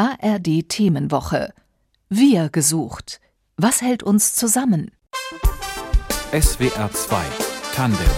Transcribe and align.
ARD 0.00 0.66
Themenwoche. 0.66 1.52
Wir 2.08 2.48
gesucht. 2.48 3.20
Was 3.58 3.82
hält 3.82 4.02
uns 4.02 4.34
zusammen? 4.34 4.92
SWR 6.32 6.90
2 6.90 7.16
Tandem 7.74 8.08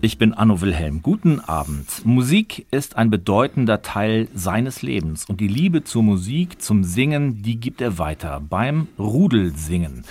ich 0.00 0.16
bin 0.16 0.32
Anno 0.32 0.60
Wilhelm. 0.60 1.02
Guten 1.02 1.40
Abend. 1.40 2.06
Musik 2.06 2.68
ist 2.70 2.96
ein 2.96 3.10
bedeutender 3.10 3.82
Teil 3.82 4.28
seines 4.32 4.80
Lebens 4.80 5.24
und 5.24 5.40
die 5.40 5.48
Liebe 5.48 5.82
zur 5.82 6.04
Musik, 6.04 6.62
zum 6.62 6.84
Singen, 6.84 7.42
die 7.42 7.58
gibt 7.58 7.80
er 7.80 7.98
weiter 7.98 8.40
beim 8.40 8.86
Rudelsingen. 8.96 10.04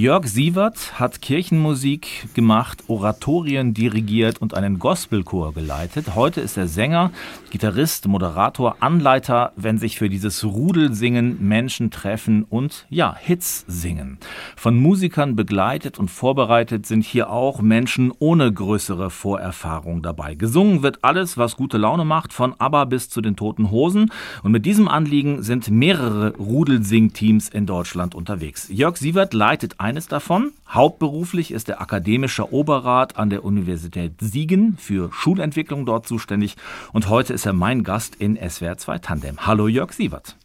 Jörg 0.00 0.28
Sievert 0.28 1.00
hat 1.00 1.20
Kirchenmusik 1.22 2.32
gemacht, 2.32 2.84
Oratorien 2.86 3.74
dirigiert 3.74 4.40
und 4.40 4.54
einen 4.54 4.78
Gospelchor 4.78 5.52
geleitet. 5.52 6.14
Heute 6.14 6.40
ist 6.40 6.56
er 6.56 6.68
Sänger, 6.68 7.10
Gitarrist, 7.50 8.06
Moderator, 8.06 8.76
Anleiter, 8.78 9.50
wenn 9.56 9.76
sich 9.76 9.98
für 9.98 10.08
dieses 10.08 10.44
Rudelsingen 10.44 11.44
Menschen 11.44 11.90
treffen 11.90 12.44
und 12.44 12.86
ja, 12.90 13.16
Hits 13.18 13.64
singen. 13.66 14.18
Von 14.54 14.76
Musikern 14.76 15.34
begleitet 15.34 15.98
und 15.98 16.12
vorbereitet 16.12 16.86
sind 16.86 17.04
hier 17.04 17.30
auch 17.30 17.60
Menschen 17.60 18.12
ohne 18.20 18.52
größere 18.52 19.10
Vorerfahrung 19.10 20.00
dabei. 20.00 20.36
Gesungen 20.36 20.84
wird 20.84 21.00
alles, 21.02 21.36
was 21.38 21.56
gute 21.56 21.76
Laune 21.76 22.04
macht, 22.04 22.32
von 22.32 22.54
ABBA 22.56 22.84
bis 22.84 23.08
zu 23.08 23.20
den 23.20 23.34
Toten 23.34 23.72
Hosen. 23.72 24.12
Und 24.44 24.52
mit 24.52 24.64
diesem 24.64 24.86
Anliegen 24.86 25.42
sind 25.42 25.72
mehrere 25.72 26.36
Rudelsingteams 26.36 27.48
in 27.48 27.66
Deutschland 27.66 28.14
unterwegs. 28.14 28.68
Jörg 28.70 28.96
Sievert 28.96 29.34
leitet 29.34 29.80
eines 29.88 30.06
davon. 30.06 30.52
Hauptberuflich 30.68 31.50
ist 31.50 31.68
der 31.68 31.80
akademische 31.80 32.52
Oberrat 32.52 33.16
an 33.16 33.30
der 33.30 33.42
Universität 33.42 34.12
Siegen 34.20 34.76
für 34.76 35.10
Schulentwicklung 35.12 35.86
dort 35.86 36.06
zuständig 36.06 36.56
und 36.92 37.08
heute 37.08 37.32
ist 37.32 37.46
er 37.46 37.54
mein 37.54 37.84
Gast 37.84 38.14
in 38.14 38.36
SWR 38.36 38.76
2 38.76 38.98
Tandem. 38.98 39.46
Hallo 39.46 39.66
Jörg 39.66 39.92
Sievert. 39.94 40.36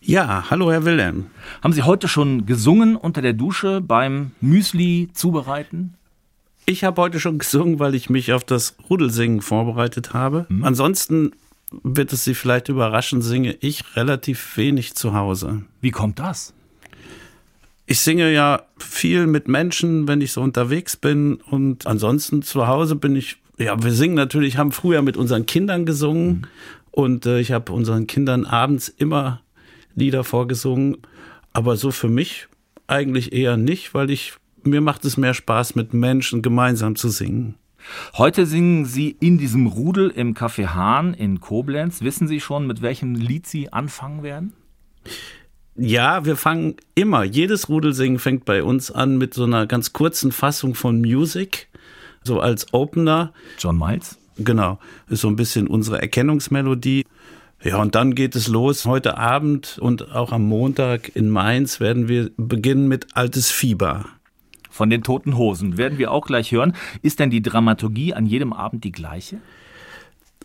Ja, 0.00 0.46
hallo 0.48 0.72
Herr 0.72 0.86
Wilhelm. 0.86 1.26
Haben 1.62 1.74
Sie 1.74 1.82
heute 1.82 2.08
schon 2.08 2.46
gesungen 2.46 2.96
unter 2.96 3.20
der 3.20 3.34
Dusche 3.34 3.82
beim 3.82 4.32
Müsli 4.40 5.10
zubereiten? 5.12 5.92
Ich 6.64 6.82
habe 6.82 7.02
heute 7.02 7.20
schon 7.20 7.38
gesungen, 7.38 7.78
weil 7.78 7.94
ich 7.94 8.08
mich 8.08 8.32
auf 8.32 8.42
das 8.42 8.76
Rudelsingen 8.88 9.42
vorbereitet 9.42 10.14
habe. 10.14 10.46
Hm. 10.48 10.64
Ansonsten 10.64 11.32
wird 11.82 12.10
es 12.14 12.24
Sie 12.24 12.34
vielleicht 12.34 12.70
überraschen, 12.70 13.20
singe 13.20 13.52
ich 13.60 13.96
relativ 13.96 14.56
wenig 14.56 14.94
zu 14.94 15.12
Hause. 15.12 15.62
Wie 15.82 15.90
kommt 15.90 16.18
das? 16.18 16.54
Ich 17.92 18.00
singe 18.00 18.32
ja 18.32 18.62
viel 18.78 19.26
mit 19.26 19.48
Menschen, 19.48 20.08
wenn 20.08 20.22
ich 20.22 20.32
so 20.32 20.40
unterwegs 20.40 20.96
bin. 20.96 21.34
Und 21.34 21.86
ansonsten 21.86 22.40
zu 22.40 22.66
Hause 22.66 22.96
bin 22.96 23.14
ich, 23.14 23.36
ja, 23.58 23.82
wir 23.82 23.92
singen 23.92 24.14
natürlich, 24.14 24.56
haben 24.56 24.72
früher 24.72 25.02
mit 25.02 25.18
unseren 25.18 25.44
Kindern 25.44 25.84
gesungen. 25.84 26.26
Mhm. 26.26 26.42
Und 26.90 27.26
äh, 27.26 27.38
ich 27.38 27.52
habe 27.52 27.70
unseren 27.70 28.06
Kindern 28.06 28.46
abends 28.46 28.88
immer 28.88 29.42
Lieder 29.94 30.24
vorgesungen. 30.24 30.96
Aber 31.52 31.76
so 31.76 31.90
für 31.90 32.08
mich 32.08 32.48
eigentlich 32.86 33.34
eher 33.34 33.58
nicht, 33.58 33.92
weil 33.92 34.08
ich, 34.08 34.36
mir 34.62 34.80
macht 34.80 35.04
es 35.04 35.18
mehr 35.18 35.34
Spaß, 35.34 35.74
mit 35.74 35.92
Menschen 35.92 36.40
gemeinsam 36.40 36.96
zu 36.96 37.10
singen. 37.10 37.56
Heute 38.14 38.46
singen 38.46 38.86
Sie 38.86 39.10
in 39.20 39.36
diesem 39.36 39.66
Rudel 39.66 40.08
im 40.08 40.32
Café 40.32 40.68
Hahn 40.68 41.12
in 41.12 41.40
Koblenz. 41.40 42.00
Wissen 42.00 42.26
Sie 42.26 42.40
schon, 42.40 42.66
mit 42.66 42.80
welchem 42.80 43.14
Lied 43.14 43.46
Sie 43.46 43.70
anfangen 43.70 44.22
werden? 44.22 44.54
Ja, 45.74 46.26
wir 46.26 46.36
fangen 46.36 46.76
immer, 46.94 47.24
jedes 47.24 47.68
Rudelsingen 47.70 48.18
fängt 48.18 48.44
bei 48.44 48.62
uns 48.62 48.90
an 48.90 49.16
mit 49.16 49.32
so 49.32 49.44
einer 49.44 49.66
ganz 49.66 49.94
kurzen 49.94 50.30
Fassung 50.30 50.74
von 50.74 51.00
Music, 51.00 51.68
so 52.22 52.40
als 52.40 52.74
Opener. 52.74 53.32
John 53.58 53.78
Miles? 53.78 54.18
Genau, 54.36 54.78
ist 55.08 55.22
so 55.22 55.28
ein 55.28 55.36
bisschen 55.36 55.66
unsere 55.66 56.00
Erkennungsmelodie. 56.00 57.06
Ja, 57.62 57.80
und 57.80 57.94
dann 57.94 58.14
geht 58.14 58.36
es 58.36 58.48
los. 58.48 58.84
Heute 58.84 59.16
Abend 59.16 59.78
und 59.80 60.12
auch 60.12 60.32
am 60.32 60.42
Montag 60.42 61.14
in 61.14 61.30
Mainz 61.30 61.80
werden 61.80 62.08
wir 62.08 62.30
beginnen 62.36 62.88
mit 62.88 63.16
Altes 63.16 63.50
Fieber. 63.50 64.04
Von 64.68 64.90
den 64.90 65.02
Toten 65.02 65.36
Hosen 65.36 65.78
werden 65.78 65.96
wir 65.96 66.10
auch 66.10 66.26
gleich 66.26 66.52
hören. 66.52 66.74
Ist 67.02 67.20
denn 67.20 67.30
die 67.30 67.42
Dramaturgie 67.42 68.14
an 68.14 68.26
jedem 68.26 68.52
Abend 68.52 68.84
die 68.84 68.92
gleiche? 68.92 69.38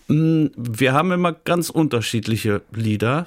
Hm, 0.08 0.52
wir 0.56 0.94
haben 0.94 1.12
immer 1.12 1.34
ganz 1.34 1.70
unterschiedliche 1.70 2.62
Lieder 2.72 3.26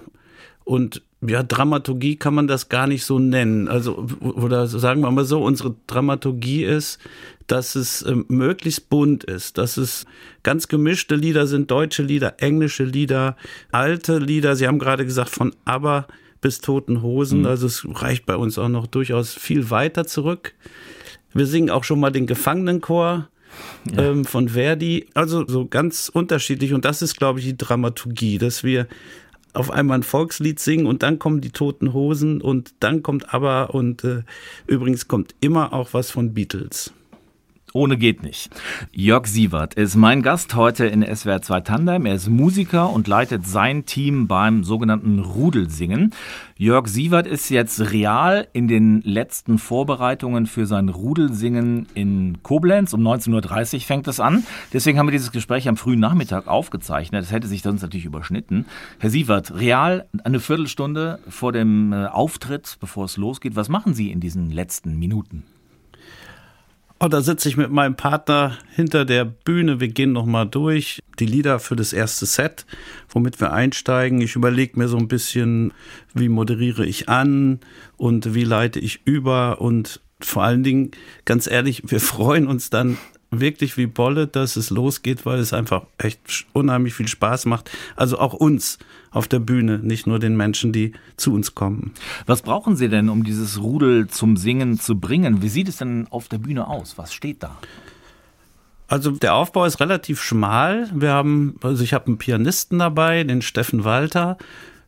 und 0.65 1.03
ja, 1.27 1.43
Dramaturgie 1.43 2.17
kann 2.17 2.35
man 2.35 2.47
das 2.47 2.69
gar 2.69 2.87
nicht 2.87 3.05
so 3.05 3.19
nennen. 3.19 3.69
Also, 3.69 4.07
oder 4.21 4.67
sagen 4.67 5.03
wir 5.03 5.11
mal 5.11 5.25
so, 5.25 5.43
unsere 5.43 5.75
Dramaturgie 5.87 6.65
ist, 6.65 6.99
dass 7.47 7.75
es 7.75 8.03
äh, 8.03 8.17
möglichst 8.29 8.89
bunt 8.89 9.25
ist, 9.25 9.59
dass 9.59 9.77
es 9.77 10.07
ganz 10.43 10.69
gemischte 10.69 11.17
Lieder 11.17 11.47
sind, 11.47 11.71
deutsche 11.71 12.03
Lieder, 12.03 12.37
englische 12.39 12.85
Lieder, 12.85 13.37
alte 13.71 14.19
Lieder. 14.19 14.57
Sie 14.57 14.67
haben 14.67 14.79
gerade 14.79 15.05
gesagt, 15.05 15.31
von 15.31 15.55
ABBA 15.67 16.07
bis 16.41 16.61
Toten 16.61 17.03
Hosen. 17.03 17.41
Mhm. 17.41 17.47
Also 17.47 17.67
es 17.67 17.85
reicht 17.87 18.25
bei 18.25 18.37
uns 18.37 18.57
auch 18.59 18.69
noch 18.69 18.87
durchaus 18.87 19.35
viel 19.35 19.69
weiter 19.69 20.07
zurück. 20.07 20.55
Wir 21.35 21.47
singen 21.47 21.71
auch 21.71 21.85
schon 21.85 22.01
mal 22.01 22.11
den 22.11 22.27
Gefangenenchor. 22.27 23.29
Ja. 23.93 24.05
Ähm, 24.05 24.25
von 24.25 24.51
Verdi, 24.51 25.09
also 25.15 25.45
so 25.45 25.67
ganz 25.67 26.09
unterschiedlich 26.09 26.73
und 26.73 26.85
das 26.85 27.03
ist, 27.03 27.17
glaube 27.17 27.41
ich, 27.41 27.47
die 27.47 27.57
Dramaturgie, 27.57 28.39
dass 28.39 28.63
wir 28.63 28.87
auf 29.53 29.71
einmal 29.71 29.99
ein 29.99 30.03
Volkslied 30.03 30.59
singen 30.61 30.87
und 30.87 31.03
dann 31.03 31.19
kommen 31.19 31.41
die 31.41 31.51
Toten 31.51 31.93
Hosen 31.93 32.41
und 32.41 32.75
dann 32.81 33.03
kommt 33.03 33.35
aber 33.35 33.75
und 33.75 34.05
äh, 34.05 34.23
übrigens 34.67 35.09
kommt 35.09 35.35
immer 35.41 35.73
auch 35.73 35.93
was 35.93 36.11
von 36.11 36.35
Beatles. 36.35 36.93
Ohne 37.73 37.97
geht 37.97 38.23
nicht. 38.25 38.51
Jörg 38.91 39.27
Sievert 39.27 39.75
ist 39.75 39.95
mein 39.95 40.23
Gast 40.23 40.57
heute 40.57 40.87
in 40.87 41.05
SWR 41.05 41.41
2 41.41 41.61
Tandem. 41.61 42.05
Er 42.05 42.15
ist 42.15 42.29
Musiker 42.29 42.91
und 42.91 43.07
leitet 43.07 43.47
sein 43.47 43.87
Team 43.87 44.27
beim 44.27 44.65
sogenannten 44.65 45.21
Rudelsingen. 45.21 46.13
Jörg 46.57 46.89
Sievert 46.89 47.29
ist 47.29 47.49
jetzt 47.49 47.93
real 47.93 48.49
in 48.53 48.67
den 48.67 49.03
letzten 49.03 49.59
Vorbereitungen 49.59 50.47
für 50.47 50.67
sein 50.67 50.89
Rudelsingen 50.89 51.87
in 51.95 52.43
Koblenz. 52.43 52.93
Um 52.93 53.07
19.30 53.07 53.75
Uhr 53.75 53.81
fängt 53.83 54.09
es 54.09 54.19
an. 54.19 54.45
Deswegen 54.73 54.99
haben 54.99 55.07
wir 55.07 55.13
dieses 55.13 55.31
Gespräch 55.31 55.69
am 55.69 55.77
frühen 55.77 56.01
Nachmittag 56.01 56.49
aufgezeichnet. 56.49 57.23
Das 57.23 57.33
hätte 57.33 57.47
sich 57.47 57.63
sonst 57.63 57.83
natürlich 57.83 58.05
überschnitten. 58.05 58.67
Herr 58.99 59.11
Sievert, 59.11 59.55
real 59.55 60.09
eine 60.25 60.41
Viertelstunde 60.41 61.21
vor 61.29 61.53
dem 61.53 61.93
äh, 61.93 62.07
Auftritt, 62.07 62.79
bevor 62.81 63.05
es 63.05 63.17
losgeht. 63.17 63.55
Was 63.55 63.69
machen 63.69 63.95
Sie 63.95 64.11
in 64.11 64.19
diesen 64.19 64.51
letzten 64.51 64.99
Minuten? 64.99 65.45
Und 67.03 67.15
da 67.15 67.23
sitze 67.23 67.49
ich 67.49 67.57
mit 67.57 67.71
meinem 67.71 67.97
Partner 67.97 68.59
hinter 68.75 69.07
der 69.07 69.25
Bühne. 69.25 69.81
Wir 69.81 69.89
gehen 69.89 70.13
nochmal 70.13 70.47
durch 70.47 71.01
die 71.19 71.25
Lieder 71.25 71.59
für 71.59 71.75
das 71.75 71.95
erste 71.95 72.27
Set, 72.27 72.67
womit 73.09 73.41
wir 73.41 73.55
einsteigen. 73.55 74.21
Ich 74.21 74.37
überlege 74.37 74.79
mir 74.79 74.87
so 74.87 74.99
ein 74.99 75.09
bisschen, 75.09 75.73
wie 76.13 76.29
moderiere 76.29 76.85
ich 76.85 77.09
an 77.09 77.61
und 77.97 78.35
wie 78.35 78.45
leite 78.45 78.81
ich 78.81 79.01
über 79.07 79.63
und 79.63 80.03
vor 80.21 80.43
allen 80.43 80.63
Dingen, 80.63 80.91
ganz 81.25 81.47
ehrlich, 81.47 81.85
wir 81.87 82.01
freuen 82.01 82.47
uns 82.47 82.69
dann 82.69 82.99
wirklich 83.31 83.77
wie 83.77 83.87
Bolle, 83.87 84.27
dass 84.27 84.57
es 84.57 84.71
losgeht, 84.71 85.25
weil 85.25 85.39
es 85.39 85.53
einfach 85.53 85.83
echt 85.99 86.47
unheimlich 86.53 86.95
viel 86.95 87.09
Spaß 87.09 87.47
macht. 87.47 87.71
Also 87.97 88.19
auch 88.19 88.35
uns 88.35 88.79
auf 89.11 89.29
der 89.29 89.39
Bühne, 89.39 89.79
nicht 89.79 90.07
nur 90.07 90.19
den 90.19 90.37
Menschen, 90.37 90.73
die 90.73 90.93
zu 91.17 91.33
uns 91.33 91.55
kommen. 91.55 91.93
Was 92.27 92.43
brauchen 92.43 92.77
Sie 92.77 92.89
denn, 92.89 93.09
um 93.09 93.25
dieses 93.25 93.61
Rudel 93.61 94.09
zum 94.09 94.37
Singen 94.37 94.79
zu 94.79 94.99
bringen? 94.99 95.43
Wie 95.43 95.49
sieht 95.49 95.69
es 95.69 95.79
denn 95.79 96.07
auf 96.11 96.29
der 96.29 96.39
Bühne 96.39 96.67
aus? 96.67 96.99
Was 96.99 97.13
steht 97.13 97.43
da? 97.43 97.57
Also 98.89 99.13
der 99.13 99.35
Aufbau 99.35 99.65
ist 99.67 99.79
relativ 99.79 100.21
schmal. 100.21 100.91
Wir 100.93 101.13
haben, 101.13 101.57
also 101.63 101.85
ich 101.85 101.95
habe 101.95 102.09
einen 102.09 102.19
Pianisten 102.19 102.81
dabei, 102.81 103.23
den 103.23 103.43
Steffen 103.43 103.85
Walter. 103.85 104.37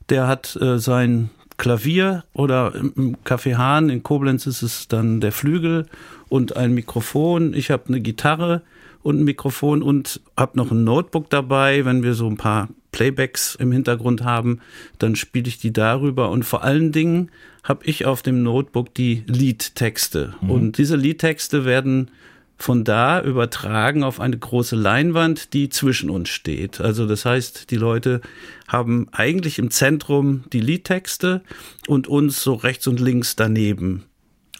Der 0.09 0.27
hat 0.27 0.57
äh, 0.61 0.81
sein 0.81 1.31
Klavier 1.57 2.25
oder 2.33 2.75
im 2.75 3.17
Café 3.25 3.57
Hahn 3.57 3.89
in 3.89 4.03
Koblenz 4.03 4.47
ist 4.47 4.63
es 4.63 4.89
dann 4.89 5.21
der 5.21 5.31
Flügel 5.31 5.87
und 6.33 6.57
ein 6.57 6.73
Mikrofon. 6.73 7.53
Ich 7.53 7.71
habe 7.71 7.89
eine 7.89 8.01
Gitarre 8.01 8.63
und 9.03 9.21
ein 9.21 9.25
Mikrofon 9.25 9.83
und 9.83 10.23
habe 10.35 10.57
noch 10.57 10.71
ein 10.71 10.83
Notebook 10.83 11.29
dabei. 11.29 11.85
Wenn 11.85 12.03
wir 12.03 12.15
so 12.15 12.27
ein 12.27 12.39
paar 12.39 12.71
Playbacks 12.91 13.55
im 13.55 13.71
Hintergrund 13.71 14.25
haben, 14.25 14.61
dann 14.99 15.15
spiele 15.15 15.49
ich 15.49 15.59
die 15.59 15.75
darüber. 15.75 16.31
Und 16.31 16.45
vor 16.45 16.65
allen 16.65 16.91
Dingen 16.91 17.31
habe 17.65 17.85
ich 17.85 18.07
auf 18.07 18.23
dem 18.23 18.43
Notebook 18.43 18.95
die 18.95 19.25
Liedtexte. 19.27 20.33
Mhm. 20.41 20.51
Und 20.51 20.79
diese 20.79 20.97
Liedtexte 20.97 21.67
werden 21.67 22.11
von 22.57 22.83
da 22.83 23.21
übertragen 23.21 24.03
auf 24.03 24.19
eine 24.19 24.39
große 24.39 24.77
Leinwand, 24.77 25.53
die 25.53 25.69
zwischen 25.69 26.09
uns 26.09 26.31
steht. 26.31 26.81
Also 26.81 27.07
das 27.07 27.27
heißt, 27.27 27.71
die 27.71 27.77
Leute 27.77 28.23
haben 28.69 29.09
eigentlich 29.13 29.59
im 29.59 29.71
Zentrum 29.71 30.45
die 30.51 30.61
Liedtexte 30.61 31.43
und 31.89 32.09
uns 32.09 32.43
so 32.43 32.55
rechts 32.55 32.87
und 32.87 33.01
links 33.01 33.37
daneben. 33.37 34.05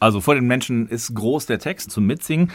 Also 0.03 0.21
vor 0.21 0.35
den 0.35 0.49
Menschen 0.49 0.89
ist 0.89 1.15
groß 1.15 1.47
der 1.47 1.61
Text 1.61 1.93
zum 1.93 2.07
Mitsingen. 2.07 2.51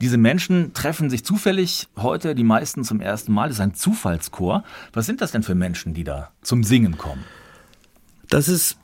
Diese 0.00 0.16
Menschen 0.16 0.72
treffen 0.72 1.10
sich 1.10 1.26
zufällig 1.26 1.88
heute, 1.98 2.34
die 2.34 2.42
meisten 2.42 2.84
zum 2.84 3.02
ersten 3.02 3.34
Mal. 3.34 3.48
Das 3.48 3.58
ist 3.58 3.60
ein 3.60 3.74
Zufallschor. 3.74 4.64
Was 4.94 5.04
sind 5.04 5.20
das 5.20 5.30
denn 5.30 5.42
für 5.42 5.54
Menschen, 5.54 5.92
die 5.92 6.04
da 6.04 6.30
zum 6.40 6.64
Singen 6.64 6.96
kommen? 6.96 7.22
Das 8.30 8.48
ist 8.48 8.78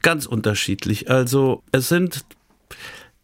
ganz 0.00 0.26
unterschiedlich. 0.26 1.10
Also 1.10 1.64
es 1.72 1.88
sind, 1.88 2.24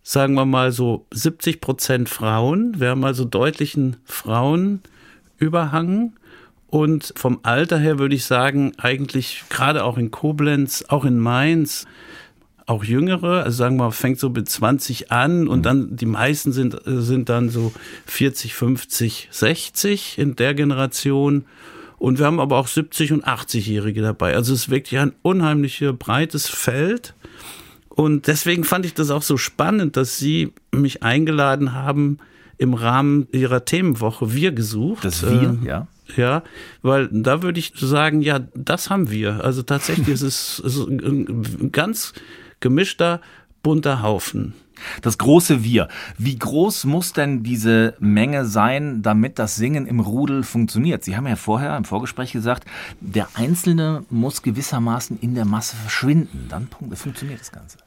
sagen 0.02 0.34
wir 0.34 0.44
mal 0.44 0.72
so 0.72 1.06
70 1.12 1.60
Prozent 1.60 2.08
Frauen. 2.08 2.80
Wir 2.80 2.88
haben 2.88 3.04
also 3.04 3.24
deutlichen 3.24 3.98
Frauenüberhang. 4.06 6.14
Und 6.66 7.14
vom 7.14 7.38
Alter 7.44 7.78
her 7.78 8.00
würde 8.00 8.16
ich 8.16 8.24
sagen, 8.24 8.72
eigentlich 8.76 9.44
gerade 9.50 9.84
auch 9.84 9.98
in 9.98 10.10
Koblenz, 10.10 10.84
auch 10.88 11.04
in 11.04 11.20
Mainz, 11.20 11.86
auch 12.66 12.84
jüngere, 12.84 13.44
also 13.44 13.56
sagen 13.56 13.76
wir 13.76 13.84
mal, 13.84 13.90
fängt 13.90 14.18
so 14.18 14.30
mit 14.30 14.48
20 14.48 15.10
an 15.10 15.48
und 15.48 15.66
dann 15.66 15.96
die 15.96 16.06
meisten 16.06 16.52
sind, 16.52 16.76
sind 16.84 17.28
dann 17.28 17.48
so 17.48 17.72
40, 18.06 18.54
50, 18.54 19.28
60 19.30 20.18
in 20.18 20.36
der 20.36 20.54
Generation. 20.54 21.44
Und 21.98 22.18
wir 22.18 22.26
haben 22.26 22.40
aber 22.40 22.58
auch 22.58 22.66
70 22.66 23.12
und 23.12 23.26
80-Jährige 23.26 24.02
dabei. 24.02 24.34
Also 24.34 24.52
es 24.54 24.62
ist 24.62 24.70
wirklich 24.70 24.98
ein 24.98 25.12
unheimlich 25.22 25.84
breites 25.98 26.48
Feld. 26.48 27.14
Und 27.88 28.26
deswegen 28.26 28.64
fand 28.64 28.86
ich 28.86 28.94
das 28.94 29.10
auch 29.10 29.22
so 29.22 29.36
spannend, 29.36 29.96
dass 29.96 30.18
Sie 30.18 30.52
mich 30.72 31.02
eingeladen 31.02 31.74
haben 31.74 32.18
im 32.58 32.74
Rahmen 32.74 33.28
Ihrer 33.32 33.64
Themenwoche 33.64 34.34
Wir 34.34 34.52
gesucht. 34.52 35.04
Das 35.04 35.22
Wir, 35.22 35.58
äh, 35.62 35.66
ja. 35.66 35.88
Ja, 36.16 36.42
weil 36.82 37.08
da 37.10 37.42
würde 37.42 37.58
ich 37.58 37.72
sagen, 37.76 38.20
ja, 38.20 38.40
das 38.54 38.90
haben 38.90 39.10
wir. 39.10 39.44
Also 39.44 39.62
tatsächlich 39.62 40.08
ist 40.08 40.22
es 40.22 40.58
ist 40.58 40.78
ein 40.78 41.70
ganz 41.72 42.12
gemischter, 42.62 43.20
bunter 43.62 44.02
Haufen. 44.02 44.54
Das 45.02 45.18
große 45.18 45.62
Wir. 45.62 45.88
Wie 46.18 46.36
groß 46.36 46.84
muss 46.84 47.12
denn 47.12 47.42
diese 47.42 47.94
Menge 48.00 48.46
sein, 48.46 49.02
damit 49.02 49.38
das 49.38 49.56
Singen 49.56 49.86
im 49.86 50.00
Rudel 50.00 50.42
funktioniert? 50.42 51.04
Sie 51.04 51.16
haben 51.16 51.26
ja 51.26 51.36
vorher 51.36 51.76
im 51.76 51.84
Vorgespräch 51.84 52.32
gesagt, 52.32 52.64
der 53.00 53.28
Einzelne 53.34 54.04
muss 54.10 54.42
gewissermaßen 54.42 55.18
in 55.20 55.34
der 55.34 55.44
Masse 55.44 55.76
verschwinden. 55.76 56.46
Dann 56.48 56.68
funktioniert 56.94 57.40
das 57.40 57.52
Ganze. 57.52 57.78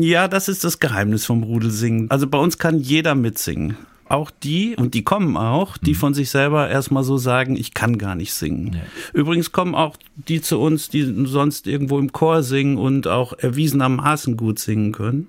Ja, 0.00 0.28
das 0.28 0.48
ist 0.48 0.64
das 0.64 0.78
Geheimnis 0.78 1.26
vom 1.26 1.42
Rudelsingen. 1.42 2.10
Also 2.10 2.26
bei 2.26 2.38
uns 2.38 2.58
kann 2.58 2.78
jeder 2.78 3.14
mitsingen 3.14 3.76
auch 4.08 4.30
die, 4.30 4.76
und 4.76 4.94
die 4.94 5.04
kommen 5.04 5.36
auch, 5.36 5.76
die 5.76 5.92
mhm. 5.92 5.96
von 5.96 6.14
sich 6.14 6.30
selber 6.30 6.68
erstmal 6.68 7.04
so 7.04 7.16
sagen, 7.18 7.56
ich 7.56 7.74
kann 7.74 7.98
gar 7.98 8.14
nicht 8.14 8.32
singen. 8.32 8.74
Ja. 8.74 8.80
Übrigens 9.12 9.52
kommen 9.52 9.74
auch 9.74 9.96
die 10.16 10.40
zu 10.40 10.58
uns, 10.58 10.88
die 10.88 11.26
sonst 11.26 11.66
irgendwo 11.66 11.98
im 11.98 12.12
Chor 12.12 12.42
singen 12.42 12.76
und 12.76 13.06
auch 13.06 13.32
erwiesenermaßen 13.32 14.36
gut 14.36 14.58
singen 14.58 14.92
können. 14.92 15.28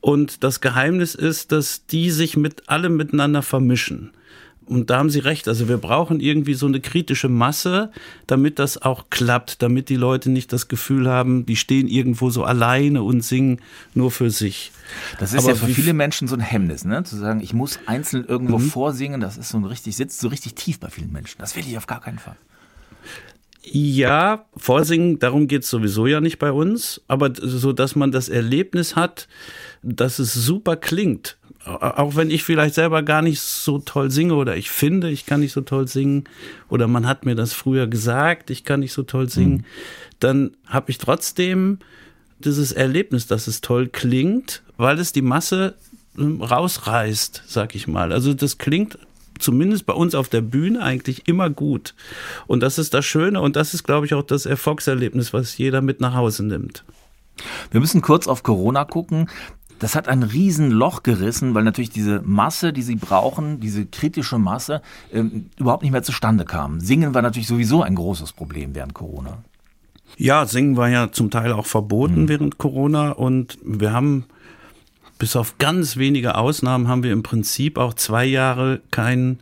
Und 0.00 0.44
das 0.44 0.60
Geheimnis 0.60 1.14
ist, 1.14 1.52
dass 1.52 1.86
die 1.86 2.10
sich 2.10 2.36
mit 2.36 2.68
allem 2.68 2.96
miteinander 2.96 3.42
vermischen. 3.42 4.12
Und 4.68 4.90
da 4.90 4.98
haben 4.98 5.10
Sie 5.10 5.20
recht. 5.20 5.48
Also 5.48 5.68
wir 5.68 5.78
brauchen 5.78 6.20
irgendwie 6.20 6.54
so 6.54 6.66
eine 6.66 6.80
kritische 6.80 7.28
Masse, 7.28 7.90
damit 8.26 8.58
das 8.58 8.80
auch 8.80 9.06
klappt, 9.10 9.62
damit 9.62 9.88
die 9.88 9.96
Leute 9.96 10.30
nicht 10.30 10.52
das 10.52 10.68
Gefühl 10.68 11.08
haben, 11.08 11.46
die 11.46 11.56
stehen 11.56 11.88
irgendwo 11.88 12.30
so 12.30 12.44
alleine 12.44 13.02
und 13.02 13.22
singen 13.22 13.60
nur 13.94 14.10
für 14.10 14.30
sich. 14.30 14.72
Das 15.18 15.32
ist 15.32 15.44
Aber 15.44 15.50
ja 15.50 15.54
für 15.54 15.66
viele 15.66 15.92
Menschen 15.92 16.28
so 16.28 16.36
ein 16.36 16.40
Hemmnis, 16.40 16.84
ne? 16.84 17.02
Zu 17.04 17.16
sagen, 17.16 17.40
ich 17.40 17.52
muss 17.52 17.78
einzeln 17.86 18.24
irgendwo 18.26 18.58
mhm. 18.58 18.68
vorsingen, 18.68 19.20
das 19.20 19.36
ist 19.36 19.48
so 19.48 19.58
ein 19.58 19.64
richtig, 19.64 19.96
sitzt 19.96 20.20
so 20.20 20.28
richtig 20.28 20.54
tief 20.54 20.78
bei 20.80 20.88
vielen 20.88 21.12
Menschen. 21.12 21.38
Das 21.38 21.56
will 21.56 21.64
ich 21.66 21.76
auf 21.76 21.86
gar 21.86 22.00
keinen 22.00 22.18
Fall. 22.18 22.36
Ja, 23.70 24.46
vorsingen, 24.56 25.18
darum 25.18 25.46
geht 25.46 25.64
es 25.64 25.70
sowieso 25.70 26.06
ja 26.06 26.20
nicht 26.20 26.38
bei 26.38 26.52
uns, 26.52 27.02
aber 27.06 27.32
so, 27.34 27.72
dass 27.72 27.96
man 27.96 28.12
das 28.12 28.28
Erlebnis 28.28 28.96
hat, 28.96 29.28
dass 29.82 30.18
es 30.18 30.32
super 30.32 30.76
klingt 30.76 31.37
auch 31.68 32.16
wenn 32.16 32.30
ich 32.30 32.44
vielleicht 32.44 32.74
selber 32.74 33.02
gar 33.02 33.22
nicht 33.22 33.40
so 33.40 33.78
toll 33.78 34.10
singe 34.10 34.34
oder 34.34 34.56
ich 34.56 34.70
finde, 34.70 35.10
ich 35.10 35.26
kann 35.26 35.40
nicht 35.40 35.52
so 35.52 35.60
toll 35.60 35.86
singen 35.88 36.24
oder 36.68 36.88
man 36.88 37.06
hat 37.06 37.26
mir 37.26 37.34
das 37.34 37.52
früher 37.52 37.86
gesagt, 37.86 38.50
ich 38.50 38.64
kann 38.64 38.80
nicht 38.80 38.92
so 38.92 39.02
toll 39.02 39.28
singen, 39.28 39.58
mhm. 39.58 39.64
dann 40.20 40.50
habe 40.66 40.90
ich 40.90 40.98
trotzdem 40.98 41.78
dieses 42.38 42.72
Erlebnis, 42.72 43.26
dass 43.26 43.46
es 43.46 43.60
toll 43.60 43.88
klingt, 43.88 44.62
weil 44.76 44.98
es 44.98 45.12
die 45.12 45.22
Masse 45.22 45.74
hm, 46.14 46.42
rausreißt, 46.42 47.44
sag 47.46 47.74
ich 47.74 47.86
mal. 47.86 48.12
Also 48.12 48.34
das 48.34 48.58
klingt 48.58 48.98
zumindest 49.38 49.86
bei 49.86 49.92
uns 49.92 50.14
auf 50.14 50.28
der 50.28 50.40
Bühne 50.40 50.82
eigentlich 50.82 51.28
immer 51.28 51.50
gut. 51.50 51.94
Und 52.46 52.60
das 52.60 52.78
ist 52.78 52.94
das 52.94 53.04
Schöne 53.04 53.40
und 53.40 53.56
das 53.56 53.74
ist, 53.74 53.84
glaube 53.84 54.06
ich, 54.06 54.14
auch 54.14 54.22
das 54.22 54.46
Erfolgserlebnis, 54.46 55.32
was 55.32 55.58
jeder 55.58 55.80
mit 55.80 56.00
nach 56.00 56.14
Hause 56.14 56.44
nimmt. 56.44 56.84
Wir 57.70 57.80
müssen 57.80 58.02
kurz 58.02 58.26
auf 58.26 58.42
Corona 58.42 58.84
gucken 58.84 59.28
das 59.78 59.94
hat 59.94 60.08
ein 60.08 60.22
Riesenloch 60.22 61.02
gerissen, 61.02 61.54
weil 61.54 61.64
natürlich 61.64 61.90
diese 61.90 62.22
Masse, 62.24 62.72
die 62.72 62.82
sie 62.82 62.96
brauchen, 62.96 63.60
diese 63.60 63.86
kritische 63.86 64.38
Masse, 64.38 64.82
ähm, 65.12 65.46
überhaupt 65.56 65.82
nicht 65.82 65.92
mehr 65.92 66.02
zustande 66.02 66.44
kam. 66.44 66.80
Singen 66.80 67.14
war 67.14 67.22
natürlich 67.22 67.48
sowieso 67.48 67.82
ein 67.82 67.94
großes 67.94 68.32
Problem 68.32 68.74
während 68.74 68.94
Corona. 68.94 69.38
Ja, 70.16 70.46
Singen 70.46 70.76
war 70.76 70.88
ja 70.88 71.12
zum 71.12 71.30
Teil 71.30 71.52
auch 71.52 71.66
verboten 71.66 72.22
mhm. 72.22 72.28
während 72.28 72.58
Corona 72.58 73.10
und 73.10 73.58
wir 73.62 73.92
haben 73.92 74.24
bis 75.18 75.36
auf 75.36 75.58
ganz 75.58 75.96
wenige 75.96 76.36
Ausnahmen 76.36 76.88
haben 76.88 77.02
wir 77.02 77.12
im 77.12 77.22
Prinzip 77.22 77.76
auch 77.76 77.94
zwei 77.94 78.24
Jahre 78.24 78.80
kein 78.90 79.40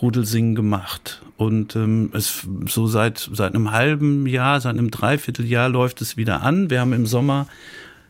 Rudelsingen 0.00 0.54
gemacht. 0.54 1.22
Und 1.36 1.76
ähm, 1.76 2.10
es 2.14 2.46
so 2.66 2.86
seit 2.86 3.28
seit 3.32 3.54
einem 3.54 3.72
halben 3.72 4.26
Jahr, 4.26 4.60
seit 4.60 4.78
einem 4.78 4.90
Dreivierteljahr 4.90 5.68
läuft 5.68 6.00
es 6.00 6.16
wieder 6.16 6.42
an. 6.42 6.70
Wir 6.70 6.80
haben 6.80 6.92
im 6.92 7.06
Sommer 7.06 7.46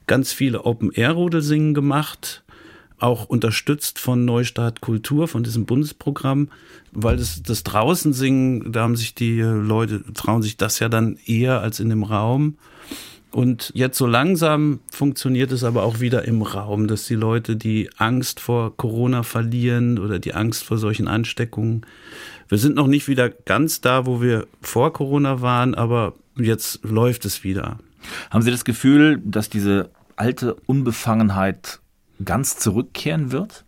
ganz 0.06 0.32
viele 0.32 0.64
Open-Air-Rodelsingen 0.64 1.75
gemacht, 1.75 2.44
auch 2.99 3.26
unterstützt 3.26 3.99
von 3.99 4.25
Neustart 4.25 4.81
Kultur, 4.81 5.29
von 5.29 5.43
diesem 5.43 5.67
Bundesprogramm, 5.67 6.49
weil 6.93 7.17
das, 7.17 7.43
das 7.43 7.62
draußen 7.62 8.12
singen, 8.12 8.73
da 8.73 8.82
haben 8.82 8.97
sich 8.97 9.14
die 9.14 9.41
Leute, 9.41 10.03
trauen 10.14 10.43
sich 10.43 10.56
das 10.56 10.79
ja 10.79 10.88
dann 10.88 11.19
eher 11.26 11.61
als 11.61 11.81
in 11.81 11.91
dem 11.91 12.05
Raum. 12.05 12.56
Und 13.32 13.70
jetzt 13.75 13.99
so 13.99 14.06
langsam 14.06 14.81
funktioniert 14.91 15.53
es 15.53 15.62
aber 15.62 15.82
auch 15.82 16.00
wieder 16.00 16.25
im 16.25 16.41
Raum, 16.41 16.88
dass 16.88 17.06
die 17.06 17.17
Leute 17.17 17.56
die 17.56 17.91
Angst 17.99 18.41
vor 18.41 18.75
Corona 18.79 19.25
verlieren 19.25 19.99
oder 19.99 20.19
die 20.19 20.32
Angst 20.32 20.64
vor 20.64 20.79
solchen 20.79 21.06
Ansteckungen. 21.06 21.85
Wir 22.49 22.56
sind 22.56 22.76
noch 22.76 22.87
nicht 22.87 23.09
wieder 23.09 23.29
ganz 23.29 23.82
da, 23.82 24.06
wo 24.06 24.23
wir 24.23 24.47
vor 24.62 24.94
Corona 24.94 25.43
waren, 25.43 25.75
aber 25.75 26.14
jetzt 26.37 26.82
läuft 26.82 27.26
es 27.26 27.44
wieder. 27.44 27.79
Haben 28.31 28.43
Sie 28.43 28.50
das 28.50 28.64
Gefühl, 28.64 29.20
dass 29.23 29.50
diese 29.50 29.91
alte 30.17 30.55
Unbefangenheit 30.67 31.81
ganz 32.25 32.57
zurückkehren 32.59 33.33
wird? 33.33 33.65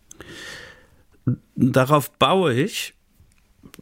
Darauf 1.55 2.11
baue 2.11 2.53
ich. 2.53 2.95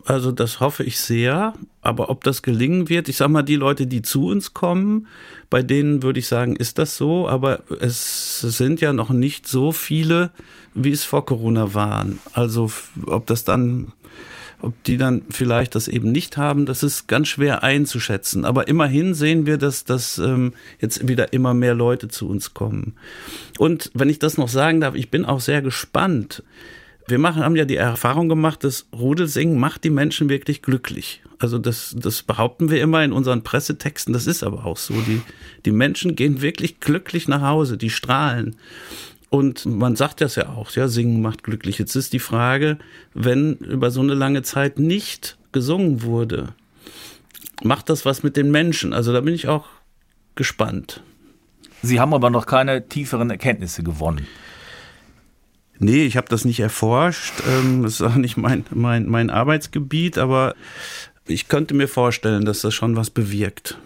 Also 0.06 0.31
das 0.31 0.60
hoffe 0.60 0.84
ich 0.84 1.00
sehr. 1.00 1.54
Aber 1.81 2.10
ob 2.10 2.24
das 2.24 2.42
gelingen 2.42 2.90
wird, 2.90 3.10
ich 3.10 3.18
sage 3.18 3.31
mal, 3.31 3.44
die 3.44 3.56
Leute, 3.56 3.88
die 3.88 4.02
zu 4.02 4.28
uns 4.28 4.54
kommen, 4.54 5.08
bei 5.50 5.64
denen 5.64 6.04
würde 6.04 6.19
ich 6.19 6.28
sagen, 6.28 6.56
ist 6.56 6.78
das 6.78 6.98
so. 6.98 7.28
Aber 7.28 7.64
es 7.80 8.40
sind 8.42 8.81
ja 8.81 8.94
noch 8.94 9.10
nicht 9.10 9.48
so 9.48 9.72
viele, 9.72 10.31
wie 10.74 10.92
es 10.92 11.04
vor 11.04 11.25
Corona 11.25 11.74
waren. 11.74 12.20
Also 12.34 12.72
ob 13.06 13.25
das 13.28 13.44
dann 13.44 13.94
ob 14.62 14.83
die 14.83 14.98
dann 14.98 15.21
vielleicht 15.30 15.75
das 15.75 15.88
eben 15.88 16.12
nicht 16.12 16.38
haben, 16.38 16.65
das 16.65 16.83
ist 16.83 17.07
ganz 17.07 17.27
schwer 17.27 17.63
einzuschätzen. 17.63 18.44
Aber 18.44 18.68
immerhin 18.68 19.13
sehen 19.13 19.45
wir, 19.45 19.57
dass, 19.57 19.83
dass 19.83 20.18
ähm, 20.18 20.53
jetzt 20.79 21.08
wieder 21.08 21.32
immer 21.34 21.53
mehr 21.53 21.75
Leute 21.75 22.08
zu 22.08 22.27
uns 22.27 22.53
kommen. 22.53 22.96
Und 23.60 23.91
wenn 23.93 24.10
ich 24.10 24.20
das 24.20 24.38
noch 24.38 24.50
sagen 24.50 24.82
darf, 24.82 24.96
ich 24.96 25.12
bin 25.12 25.25
auch 25.25 25.41
sehr 25.41 25.62
gespannt. 25.62 26.43
Wir 27.08 27.20
machen, 27.20 27.43
haben 27.43 27.55
ja 27.55 27.65
die 27.65 27.77
Erfahrung 27.77 28.27
gemacht, 28.27 28.63
dass 28.63 28.88
Rudelsingen 28.93 29.60
macht 29.60 29.84
die 29.84 29.89
Menschen 29.89 30.27
wirklich 30.27 30.62
glücklich. 30.62 31.22
Also 31.39 31.60
das, 31.60 31.96
das 31.98 32.24
behaupten 32.24 32.70
wir 32.70 32.82
immer 32.82 33.03
in 33.03 33.13
unseren 33.13 33.43
Pressetexten, 33.43 34.12
das 34.12 34.27
ist 34.27 34.43
aber 34.43 34.65
auch 34.65 34.77
so. 34.77 34.93
Die, 34.93 35.22
die 35.65 35.72
Menschen 35.72 36.15
gehen 36.15 36.41
wirklich 36.41 36.79
glücklich 36.79 37.27
nach 37.27 37.41
Hause, 37.41 37.77
die 37.77 37.91
strahlen. 37.91 38.55
Und 39.29 39.65
man 39.65 39.96
sagt 39.96 40.22
das 40.22 40.36
ja 40.36 40.50
auch, 40.50 40.72
ja, 40.72 40.88
singen 40.88 41.22
macht 41.22 41.43
glücklich. 41.43 41.77
Jetzt 41.77 41.96
ist 41.96 42.13
die 42.13 42.19
Frage, 42.19 42.77
wenn 43.13 43.55
über 43.55 43.91
so 43.91 44.00
eine 44.01 44.13
lange 44.13 44.41
Zeit 44.41 44.79
nicht 44.79 45.38
gesungen 45.51 46.01
wurde, 46.01 46.53
macht 47.63 47.89
das 47.89 48.05
was 48.05 48.24
mit 48.24 48.38
den 48.38 48.51
Menschen? 48.51 48.93
Also 48.93 49.12
da 49.12 49.22
bin 49.22 49.34
ich 49.34 49.48
auch 49.48 49.65
gespannt. 50.36 51.03
Sie 51.81 52.00
haben 52.00 52.13
aber 52.13 52.29
noch 52.29 52.46
keine 52.46 52.88
tieferen 52.88 53.29
Erkenntnisse 53.29 53.84
gewonnen. 53.84 54.27
Nee, 55.79 56.05
ich 56.05 56.17
habe 56.17 56.27
das 56.27 56.46
nicht 56.46 56.60
erforscht. 56.60 57.34
Ähm, 57.48 57.84
das 57.84 57.96
ist 57.96 58.01
auch 58.01 58.15
nicht 58.15 58.38
mein, 58.38 58.65
mein, 58.72 59.07
mein 59.07 59.29
Arbeitsgebiet, 59.29 60.17
aber 60.17 60.55
ich 61.25 61.50
könnte 61.50 61.74
mir 61.74 61.88
vorstellen, 61.88 62.46
dass 62.46 62.62
das 62.62 62.74
schon 62.74 62.96
was 62.96 63.10
bewirkt. 63.10 63.77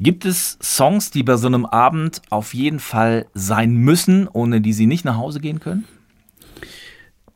Gibt 0.00 0.24
es 0.24 0.58
Songs, 0.62 1.10
die 1.10 1.22
bei 1.22 1.36
so 1.36 1.48
einem 1.48 1.66
Abend 1.66 2.22
auf 2.30 2.54
jeden 2.54 2.78
Fall 2.78 3.26
sein 3.34 3.74
müssen, 3.74 4.28
ohne 4.28 4.60
die 4.60 4.72
Sie 4.72 4.86
nicht 4.86 5.04
nach 5.04 5.16
Hause 5.16 5.40
gehen 5.40 5.58
können? 5.60 5.84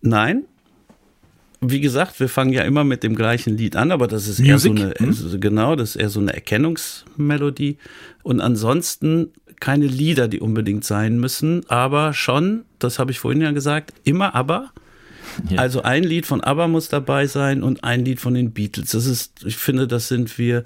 Nein. 0.00 0.44
Wie 1.60 1.80
gesagt, 1.80 2.18
wir 2.18 2.28
fangen 2.28 2.52
ja 2.52 2.62
immer 2.62 2.82
mit 2.82 3.04
dem 3.04 3.14
gleichen 3.14 3.56
Lied 3.56 3.76
an, 3.76 3.92
aber 3.92 4.08
das 4.08 4.26
ist 4.26 4.40
Music? 4.40 4.50
eher 4.50 4.58
so 4.58 4.70
eine, 4.70 4.94
hm? 4.96 5.40
genau, 5.40 5.76
das 5.76 5.90
ist 5.90 5.96
eher 5.96 6.08
so 6.08 6.20
eine 6.20 6.34
Erkennungsmelodie. 6.34 7.78
Und 8.24 8.40
ansonsten 8.40 9.30
keine 9.60 9.86
Lieder, 9.86 10.26
die 10.26 10.40
unbedingt 10.40 10.84
sein 10.84 11.20
müssen, 11.20 11.64
aber 11.68 12.14
schon, 12.14 12.64
das 12.80 12.98
habe 12.98 13.12
ich 13.12 13.20
vorhin 13.20 13.42
ja 13.42 13.52
gesagt, 13.52 13.92
immer 14.02 14.34
aber. 14.34 14.72
Ja. 15.48 15.60
Also 15.60 15.82
ein 15.82 16.02
Lied 16.02 16.26
von 16.26 16.40
ABBA 16.40 16.66
muss 16.66 16.88
dabei 16.88 17.28
sein 17.28 17.62
und 17.62 17.84
ein 17.84 18.04
Lied 18.04 18.18
von 18.18 18.34
den 18.34 18.52
Beatles. 18.52 18.90
Das 18.90 19.06
ist, 19.06 19.44
ich 19.44 19.56
finde, 19.56 19.86
das 19.86 20.08
sind 20.08 20.36
wir 20.36 20.64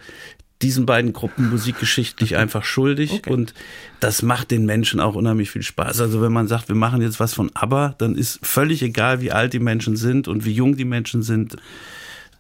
diesen 0.63 0.87
beiden 0.87 1.13
Gruppen 1.13 1.51
musikgeschichtlich 1.51 2.37
einfach 2.37 2.65
schuldig 2.65 3.13
okay. 3.13 3.31
und 3.31 3.55
das 4.01 4.23
macht 4.23 4.51
den 4.51 4.67
Menschen 4.67 5.01
auch 5.01 5.15
unheimlich 5.15 5.51
viel 5.51 5.63
Spaß. 5.63 6.01
Also 6.01 6.21
wenn 6.23 6.33
man 6.33 6.49
sagt, 6.49 6.69
wir 6.69 6.77
machen 6.77 7.03
jetzt 7.03 7.21
was 7.21 7.35
von 7.35 7.51
ABBA, 7.55 7.95
dann 7.99 8.15
ist 8.15 8.39
völlig 8.43 8.83
egal, 8.83 9.21
wie 9.21 9.33
alt 9.33 9.53
die 9.53 9.61
Menschen 9.61 9.97
sind 9.97 10.29
und 10.29 10.45
wie 10.45 10.53
jung 10.53 10.77
die 10.77 10.85
Menschen 10.85 11.23
sind. 11.23 11.57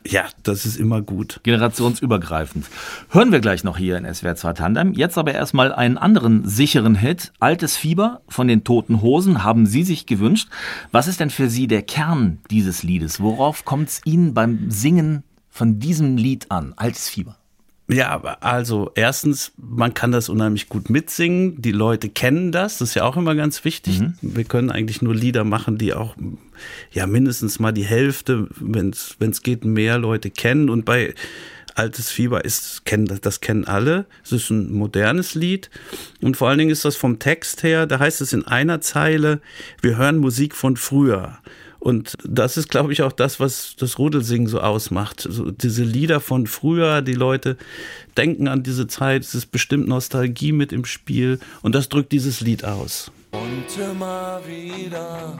Ja, 0.08 0.26
das 0.44 0.66
ist 0.66 0.76
immer 0.76 1.02
gut. 1.02 1.40
Generationsübergreifend. 1.42 2.66
Hören 3.11 3.32
wir 3.32 3.40
gleich 3.40 3.64
noch 3.64 3.76
hier 3.76 3.96
in 3.96 4.12
SWR 4.12 4.37
2 4.37 4.52
Tandem. 4.52 4.92
Jetzt 4.92 5.18
aber 5.18 5.35
erstmal 5.35 5.73
einen 5.73 5.99
anderen 5.99 6.46
sicheren 6.46 6.94
Hit. 6.94 7.32
Altes 7.40 7.76
Fieber 7.76 8.20
von 8.28 8.46
den 8.46 8.62
Toten 8.62 9.02
Hosen 9.02 9.42
haben 9.42 9.66
Sie 9.66 9.82
sich 9.82 10.06
gewünscht. 10.06 10.49
Was 10.92 11.08
ist 11.08 11.18
denn 11.18 11.30
für 11.30 11.49
Sie 11.50 11.66
der 11.66 11.82
Kern 11.82 12.38
dieses 12.50 12.82
Liedes? 12.85 13.20
Worauf 13.20 13.64
kommt 13.64 13.88
es 13.88 14.00
Ihnen 14.04 14.32
beim 14.32 14.70
Singen 14.70 15.25
von 15.50 15.80
diesem 15.80 16.16
Lied 16.16 16.50
an? 16.50 16.73
Altes 16.76 17.08
Fieber. 17.08 17.37
Ja, 17.88 18.21
also 18.40 18.90
erstens, 18.97 19.52
man 19.57 19.95
kann 19.95 20.11
das 20.11 20.28
unheimlich 20.28 20.69
gut 20.69 20.90
mitsingen. 20.90 21.62
Die 21.62 21.71
Leute 21.71 22.09
kennen 22.09 22.50
das. 22.50 22.78
Das 22.78 22.88
ist 22.90 22.95
ja 22.95 23.05
auch 23.05 23.16
immer 23.16 23.37
ganz 23.37 23.64
wichtig. 23.64 24.00
Mhm. 24.00 24.14
Wir 24.23 24.45
können 24.45 24.71
eigentlich 24.71 25.02
nur 25.02 25.14
Lieder 25.14 25.45
machen, 25.45 25.78
die 25.78 25.95
auch 25.95 26.16
ja 26.90 27.07
mindestens 27.07 27.61
mal 27.61 27.73
die 27.73 27.85
Hälfte, 27.85 28.49
wenn 28.59 28.90
es 28.90 29.43
geht, 29.43 29.64
mehr 29.64 29.99
Leute 29.99 30.31
kennen. 30.31 30.69
Und 30.69 30.85
bei 30.85 31.14
Altes 31.76 32.11
Fieber 32.11 32.45
ist, 32.45 32.87
kennen, 32.87 33.07
das 33.21 33.40
kennen 33.40 33.66
alle. 33.66 34.07
Es 34.25 34.33
ist 34.33 34.50
ein 34.50 34.73
modernes 34.73 35.35
Lied. 35.35 35.71
Und 36.23 36.37
vor 36.37 36.49
allen 36.49 36.59
Dingen 36.59 36.71
ist 36.71 36.85
das 36.85 36.97
vom 36.97 37.19
Text 37.19 37.62
her, 37.62 37.87
da 37.87 37.99
heißt 37.99 38.21
es 38.21 38.33
in 38.33 38.47
einer 38.47 38.81
Zeile, 38.81 39.40
wir 39.83 39.97
hören 39.97 40.16
Musik 40.16 40.57
von 40.57 40.76
früher. 40.76 41.38
Und 41.78 42.16
das 42.25 42.56
ist, 42.56 42.68
glaube 42.68 42.92
ich, 42.92 43.02
auch 43.02 43.12
das, 43.12 43.38
was 43.40 43.76
das 43.78 43.99
Rudelsingen 43.99 44.49
so 44.49 44.61
ausmacht. 44.61 45.26
So 45.28 45.50
diese 45.50 45.85
Lieder 45.85 46.21
von 46.21 46.47
früher, 46.47 47.02
die 47.02 47.12
Leute 47.12 47.56
denken 48.16 48.49
an 48.49 48.62
diese 48.62 48.87
Zeit, 48.87 49.23
es 49.23 49.35
ist 49.35 49.47
bestimmt 49.47 49.88
Nostalgie 49.88 50.52
mit 50.52 50.73
im 50.73 50.85
Spiel 50.85 51.38
und 51.62 51.75
das 51.75 51.88
drückt 51.88 52.12
dieses 52.12 52.40
Lied 52.40 52.64
aus. 52.64 53.11
Und 53.33 53.66
immer 53.78 54.40
wieder 54.47 55.38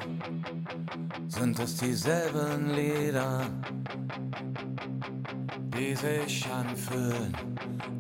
sind 1.28 1.59
es 1.59 1.76
dieselben 1.76 2.75
Lieder, 2.75 3.47
die 5.76 5.95
sich 5.95 6.47
anfühlen, 6.47 7.35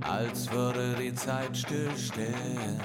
als 0.00 0.50
würde 0.52 0.94
die 1.00 1.14
Zeit 1.14 1.56
stillstehen. 1.56 2.80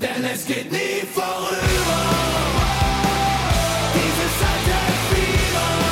Denn 0.00 0.24
es 0.32 0.46
geht 0.46 0.70
nie 0.70 1.06
vorüber. 1.12 2.36
He's 3.96 4.18
a 4.18 4.28
subject 4.28 4.96
fever. 5.10 5.85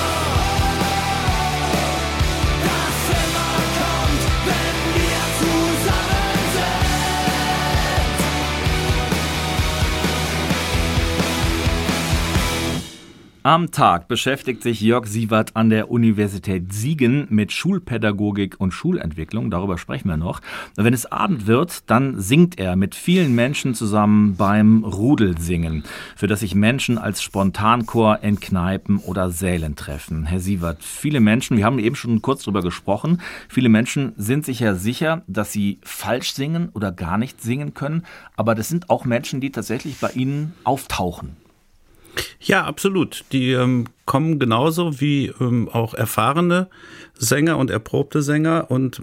Am 13.46 13.70
Tag 13.72 14.08
beschäftigt 14.08 14.62
sich 14.62 14.80
Jörg 14.80 15.04
Sievert 15.04 15.54
an 15.54 15.68
der 15.68 15.90
Universität 15.90 16.72
Siegen 16.72 17.26
mit 17.28 17.52
Schulpädagogik 17.52 18.58
und 18.58 18.72
Schulentwicklung. 18.72 19.50
Darüber 19.50 19.76
sprechen 19.76 20.08
wir 20.08 20.16
noch. 20.16 20.40
Wenn 20.76 20.94
es 20.94 21.04
Abend 21.04 21.46
wird, 21.46 21.90
dann 21.90 22.18
singt 22.18 22.58
er 22.58 22.74
mit 22.74 22.94
vielen 22.94 23.34
Menschen 23.34 23.74
zusammen 23.74 24.36
beim 24.36 24.82
Rudelsingen, 24.82 25.84
für 26.16 26.26
das 26.26 26.40
sich 26.40 26.54
Menschen 26.54 26.96
als 26.96 27.22
Spontanchor 27.22 28.20
in 28.22 28.40
Kneipen 28.40 28.96
oder 28.96 29.30
Sälen 29.30 29.76
treffen. 29.76 30.24
Herr 30.24 30.40
Sievert, 30.40 30.82
viele 30.82 31.20
Menschen, 31.20 31.58
wir 31.58 31.66
haben 31.66 31.78
eben 31.78 31.96
schon 31.96 32.22
kurz 32.22 32.44
drüber 32.44 32.62
gesprochen, 32.62 33.20
viele 33.50 33.68
Menschen 33.68 34.14
sind 34.16 34.46
sich 34.46 34.60
ja 34.60 34.74
sicher, 34.74 35.20
dass 35.26 35.52
sie 35.52 35.80
falsch 35.82 36.32
singen 36.32 36.70
oder 36.72 36.92
gar 36.92 37.18
nicht 37.18 37.42
singen 37.42 37.74
können. 37.74 38.06
Aber 38.36 38.54
das 38.54 38.70
sind 38.70 38.88
auch 38.88 39.04
Menschen, 39.04 39.42
die 39.42 39.52
tatsächlich 39.52 40.00
bei 40.00 40.12
Ihnen 40.12 40.54
auftauchen. 40.64 41.43
Ja, 42.40 42.64
absolut. 42.64 43.24
Die 43.32 43.52
ähm, 43.52 43.86
kommen 44.06 44.38
genauso 44.38 45.00
wie 45.00 45.32
ähm, 45.40 45.68
auch 45.68 45.94
erfahrene 45.94 46.68
Sänger 47.14 47.58
und 47.58 47.70
erprobte 47.70 48.22
Sänger. 48.22 48.70
Und 48.70 49.02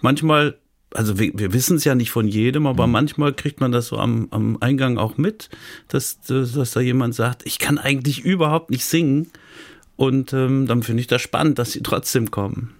manchmal, 0.00 0.58
also 0.94 1.18
wir, 1.18 1.32
wir 1.34 1.52
wissen 1.52 1.76
es 1.76 1.84
ja 1.84 1.94
nicht 1.94 2.10
von 2.10 2.26
jedem, 2.26 2.66
aber 2.66 2.86
mhm. 2.86 2.92
manchmal 2.92 3.32
kriegt 3.32 3.60
man 3.60 3.72
das 3.72 3.88
so 3.88 3.98
am, 3.98 4.28
am 4.30 4.56
Eingang 4.60 4.98
auch 4.98 5.18
mit, 5.18 5.50
dass, 5.88 6.20
dass, 6.20 6.70
da 6.70 6.80
jemand 6.80 7.14
sagt, 7.14 7.46
ich 7.46 7.58
kann 7.58 7.78
eigentlich 7.78 8.24
überhaupt 8.24 8.70
nicht 8.70 8.84
singen. 8.84 9.30
Und 9.96 10.32
ähm, 10.32 10.66
dann 10.66 10.84
finde 10.84 11.00
ich 11.00 11.08
das 11.08 11.20
spannend, 11.20 11.58
dass 11.58 11.72
sie 11.72 11.82
trotzdem 11.82 12.30
kommen. 12.30 12.72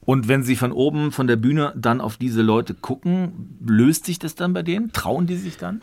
Und 0.00 0.26
wenn 0.26 0.42
Sie 0.42 0.56
von 0.56 0.72
oben 0.72 1.12
von 1.12 1.28
der 1.28 1.36
Bühne 1.36 1.72
dann 1.76 2.00
auf 2.00 2.16
diese 2.16 2.42
Leute 2.42 2.74
gucken, 2.74 3.56
löst 3.64 4.06
sich 4.06 4.18
das 4.18 4.34
dann 4.34 4.52
bei 4.52 4.64
denen? 4.64 4.92
Trauen 4.92 5.28
die 5.28 5.36
sich 5.36 5.56
dann? 5.56 5.82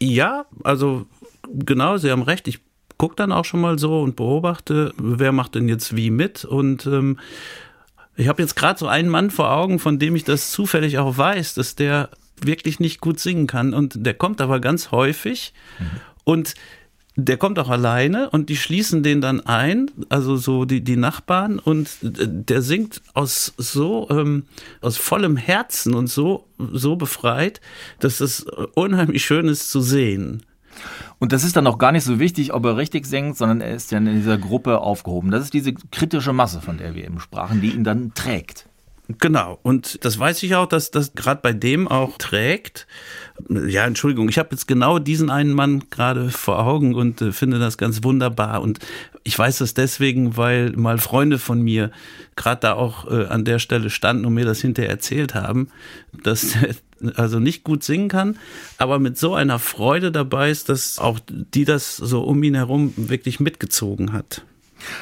Ja, 0.00 0.46
also 0.62 1.06
genau, 1.52 1.96
Sie 1.96 2.10
haben 2.10 2.22
recht. 2.22 2.48
Ich 2.48 2.60
gucke 2.96 3.16
dann 3.16 3.32
auch 3.32 3.44
schon 3.44 3.60
mal 3.60 3.78
so 3.78 4.00
und 4.02 4.16
beobachte, 4.16 4.92
wer 4.96 5.32
macht 5.32 5.54
denn 5.54 5.68
jetzt 5.68 5.96
wie 5.96 6.10
mit. 6.10 6.44
Und 6.44 6.86
ähm, 6.86 7.18
ich 8.16 8.28
habe 8.28 8.42
jetzt 8.42 8.54
gerade 8.54 8.78
so 8.78 8.86
einen 8.86 9.08
Mann 9.08 9.30
vor 9.30 9.50
Augen, 9.50 9.78
von 9.78 9.98
dem 9.98 10.14
ich 10.16 10.24
das 10.24 10.50
zufällig 10.52 10.98
auch 10.98 11.16
weiß, 11.16 11.54
dass 11.54 11.74
der 11.74 12.10
wirklich 12.40 12.80
nicht 12.80 13.00
gut 13.00 13.18
singen 13.20 13.46
kann. 13.46 13.74
Und 13.74 14.06
der 14.06 14.14
kommt 14.14 14.40
aber 14.40 14.60
ganz 14.60 14.90
häufig. 14.90 15.52
Mhm. 15.78 15.86
Und 16.24 16.54
der 17.16 17.36
kommt 17.36 17.58
auch 17.58 17.68
alleine 17.68 18.28
und 18.30 18.48
die 18.48 18.56
schließen 18.56 19.04
den 19.04 19.20
dann 19.20 19.40
ein, 19.40 19.90
also 20.08 20.36
so 20.36 20.64
die, 20.64 20.80
die 20.80 20.96
Nachbarn, 20.96 21.60
und 21.60 21.88
der 22.02 22.60
singt 22.60 23.02
aus 23.14 23.54
so, 23.56 24.08
ähm, 24.10 24.46
aus 24.80 24.96
vollem 24.96 25.36
Herzen 25.36 25.94
und 25.94 26.08
so, 26.08 26.48
so 26.58 26.96
befreit, 26.96 27.60
dass 28.00 28.20
es 28.20 28.46
unheimlich 28.74 29.24
schön 29.24 29.46
ist 29.46 29.70
zu 29.70 29.80
sehen. 29.80 30.42
Und 31.18 31.32
das 31.32 31.44
ist 31.44 31.56
dann 31.56 31.66
auch 31.66 31.78
gar 31.78 31.92
nicht 31.92 32.04
so 32.04 32.18
wichtig, 32.18 32.52
ob 32.52 32.64
er 32.64 32.76
richtig 32.76 33.06
singt, 33.06 33.36
sondern 33.36 33.60
er 33.60 33.74
ist 33.74 33.92
ja 33.92 33.98
in 33.98 34.06
dieser 34.06 34.38
Gruppe 34.38 34.80
aufgehoben. 34.80 35.30
Das 35.30 35.44
ist 35.44 35.54
diese 35.54 35.74
kritische 35.74 36.32
Masse, 36.32 36.60
von 36.60 36.78
der 36.78 36.94
wir 36.94 37.04
eben 37.04 37.20
sprachen, 37.20 37.60
die 37.60 37.70
ihn 37.70 37.84
dann 37.84 38.12
trägt. 38.14 38.66
Genau, 39.18 39.58
und 39.62 40.02
das 40.06 40.18
weiß 40.18 40.42
ich 40.44 40.54
auch, 40.54 40.66
dass 40.66 40.90
das 40.90 41.14
gerade 41.14 41.42
bei 41.42 41.52
dem 41.52 41.88
auch 41.88 42.16
trägt. 42.16 42.86
Ja, 43.50 43.84
Entschuldigung, 43.84 44.30
ich 44.30 44.38
habe 44.38 44.48
jetzt 44.52 44.66
genau 44.66 44.98
diesen 44.98 45.28
einen 45.28 45.52
Mann 45.52 45.84
gerade 45.90 46.30
vor 46.30 46.58
Augen 46.58 46.94
und 46.94 47.20
äh, 47.20 47.32
finde 47.32 47.58
das 47.58 47.76
ganz 47.76 48.02
wunderbar. 48.02 48.62
Und 48.62 48.78
ich 49.22 49.38
weiß 49.38 49.58
das 49.58 49.74
deswegen, 49.74 50.38
weil 50.38 50.72
mal 50.72 50.96
Freunde 50.96 51.38
von 51.38 51.60
mir 51.60 51.90
gerade 52.34 52.60
da 52.62 52.72
auch 52.74 53.10
äh, 53.10 53.26
an 53.26 53.44
der 53.44 53.58
Stelle 53.58 53.90
standen 53.90 54.24
und 54.24 54.32
mir 54.32 54.46
das 54.46 54.62
hinterher 54.62 54.90
erzählt 54.90 55.34
haben, 55.34 55.68
dass 56.22 56.56
also 57.10 57.38
nicht 57.38 57.64
gut 57.64 57.82
singen 57.84 58.08
kann, 58.08 58.38
aber 58.78 58.98
mit 58.98 59.18
so 59.18 59.34
einer 59.34 59.58
Freude 59.58 60.12
dabei 60.12 60.50
ist, 60.50 60.68
dass 60.68 60.98
auch 60.98 61.18
die 61.28 61.64
das 61.64 61.96
so 61.96 62.22
um 62.22 62.42
ihn 62.42 62.54
herum 62.54 62.92
wirklich 62.96 63.40
mitgezogen 63.40 64.12
hat. 64.12 64.44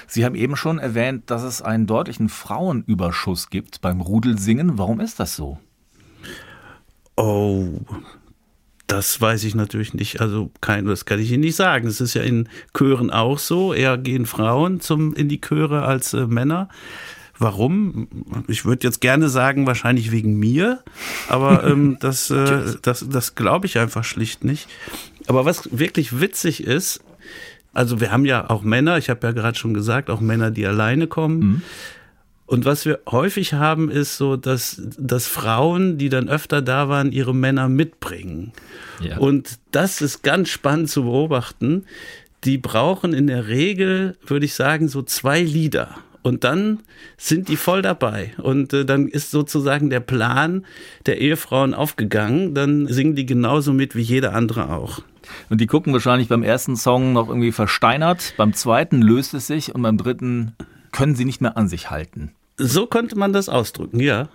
Sie 0.06 0.24
haben 0.24 0.34
eben 0.34 0.56
schon 0.56 0.78
erwähnt, 0.78 1.30
dass 1.30 1.42
es 1.42 1.62
einen 1.62 1.86
deutlichen 1.86 2.28
Frauenüberschuss 2.28 3.50
gibt 3.50 3.80
beim 3.80 4.00
Rudelsingen. 4.00 4.78
Warum 4.78 5.00
ist 5.00 5.18
das 5.18 5.34
so? 5.34 5.58
Oh, 7.16 7.80
das 8.86 9.20
weiß 9.20 9.44
ich 9.44 9.54
natürlich 9.54 9.94
nicht. 9.94 10.20
Also 10.20 10.50
kein, 10.60 10.86
das 10.86 11.04
kann 11.04 11.18
ich 11.18 11.30
Ihnen 11.32 11.40
nicht 11.40 11.56
sagen. 11.56 11.86
Es 11.86 12.00
ist 12.00 12.14
ja 12.14 12.22
in 12.22 12.48
Chören 12.76 13.10
auch 13.10 13.38
so. 13.38 13.72
Eher 13.72 13.98
gehen 13.98 14.26
Frauen 14.26 14.80
zum, 14.80 15.14
in 15.14 15.28
die 15.28 15.40
Chöre 15.40 15.82
als 15.82 16.12
äh, 16.12 16.26
Männer. 16.26 16.68
Warum? 17.42 18.08
Ich 18.46 18.64
würde 18.64 18.86
jetzt 18.86 19.00
gerne 19.00 19.28
sagen, 19.28 19.66
wahrscheinlich 19.66 20.12
wegen 20.12 20.38
mir, 20.38 20.82
aber 21.28 21.64
ähm, 21.66 21.96
das, 22.00 22.30
äh, 22.30 22.76
das, 22.80 23.06
das 23.08 23.34
glaube 23.34 23.66
ich 23.66 23.78
einfach 23.78 24.04
schlicht 24.04 24.44
nicht. 24.44 24.68
Aber 25.26 25.44
was 25.44 25.68
wirklich 25.72 26.20
witzig 26.20 26.64
ist, 26.64 27.00
also 27.72 28.00
wir 28.00 28.12
haben 28.12 28.24
ja 28.24 28.48
auch 28.50 28.62
Männer, 28.62 28.98
ich 28.98 29.10
habe 29.10 29.26
ja 29.26 29.32
gerade 29.32 29.58
schon 29.58 29.74
gesagt, 29.74 30.10
auch 30.10 30.20
Männer, 30.20 30.50
die 30.50 30.66
alleine 30.66 31.06
kommen. 31.06 31.38
Mhm. 31.38 31.62
Und 32.46 32.66
was 32.66 32.84
wir 32.84 33.00
häufig 33.10 33.54
haben, 33.54 33.90
ist 33.90 34.18
so, 34.18 34.36
dass, 34.36 34.82
dass 34.98 35.26
Frauen, 35.26 35.96
die 35.96 36.10
dann 36.10 36.28
öfter 36.28 36.60
da 36.60 36.88
waren, 36.88 37.10
ihre 37.10 37.34
Männer 37.34 37.68
mitbringen. 37.68 38.52
Ja. 39.00 39.16
Und 39.18 39.58
das 39.70 40.02
ist 40.02 40.22
ganz 40.22 40.50
spannend 40.50 40.90
zu 40.90 41.04
beobachten. 41.04 41.86
Die 42.44 42.58
brauchen 42.58 43.14
in 43.14 43.26
der 43.26 43.48
Regel, 43.48 44.18
würde 44.26 44.44
ich 44.44 44.54
sagen, 44.54 44.88
so 44.88 45.02
zwei 45.02 45.40
Lieder. 45.40 45.96
Und 46.22 46.44
dann 46.44 46.80
sind 47.16 47.48
die 47.48 47.56
voll 47.56 47.82
dabei. 47.82 48.32
Und 48.38 48.72
äh, 48.72 48.84
dann 48.84 49.08
ist 49.08 49.30
sozusagen 49.30 49.90
der 49.90 50.00
Plan 50.00 50.64
der 51.06 51.20
Ehefrauen 51.20 51.74
aufgegangen. 51.74 52.54
Dann 52.54 52.86
singen 52.86 53.16
die 53.16 53.26
genauso 53.26 53.72
mit 53.72 53.96
wie 53.96 54.02
jeder 54.02 54.32
andere 54.34 54.70
auch. 54.70 55.00
Und 55.50 55.60
die 55.60 55.66
gucken 55.66 55.92
wahrscheinlich 55.92 56.28
beim 56.28 56.42
ersten 56.42 56.76
Song 56.76 57.12
noch 57.12 57.28
irgendwie 57.28 57.52
versteinert, 57.52 58.34
beim 58.36 58.54
zweiten 58.54 59.02
löst 59.02 59.34
es 59.34 59.46
sich 59.46 59.74
und 59.74 59.82
beim 59.82 59.96
dritten 59.96 60.54
können 60.92 61.14
sie 61.14 61.24
nicht 61.24 61.40
mehr 61.40 61.56
an 61.56 61.68
sich 61.68 61.90
halten. 61.90 62.32
So 62.56 62.86
könnte 62.86 63.16
man 63.16 63.32
das 63.32 63.48
ausdrücken, 63.48 64.00
ja. 64.00 64.28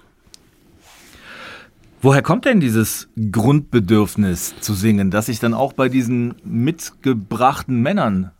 Woher 2.02 2.22
kommt 2.22 2.46
denn 2.46 2.60
dieses 2.60 3.10
Grundbedürfnis 3.32 4.56
zu 4.60 4.74
singen, 4.74 5.12
das 5.12 5.28
sich 5.28 5.40
dann 5.40 5.54
auch 5.54 5.74
bei 5.74 5.90
diesen 5.90 6.36
mitgebrachten 6.44 7.82
Männern 7.82 8.32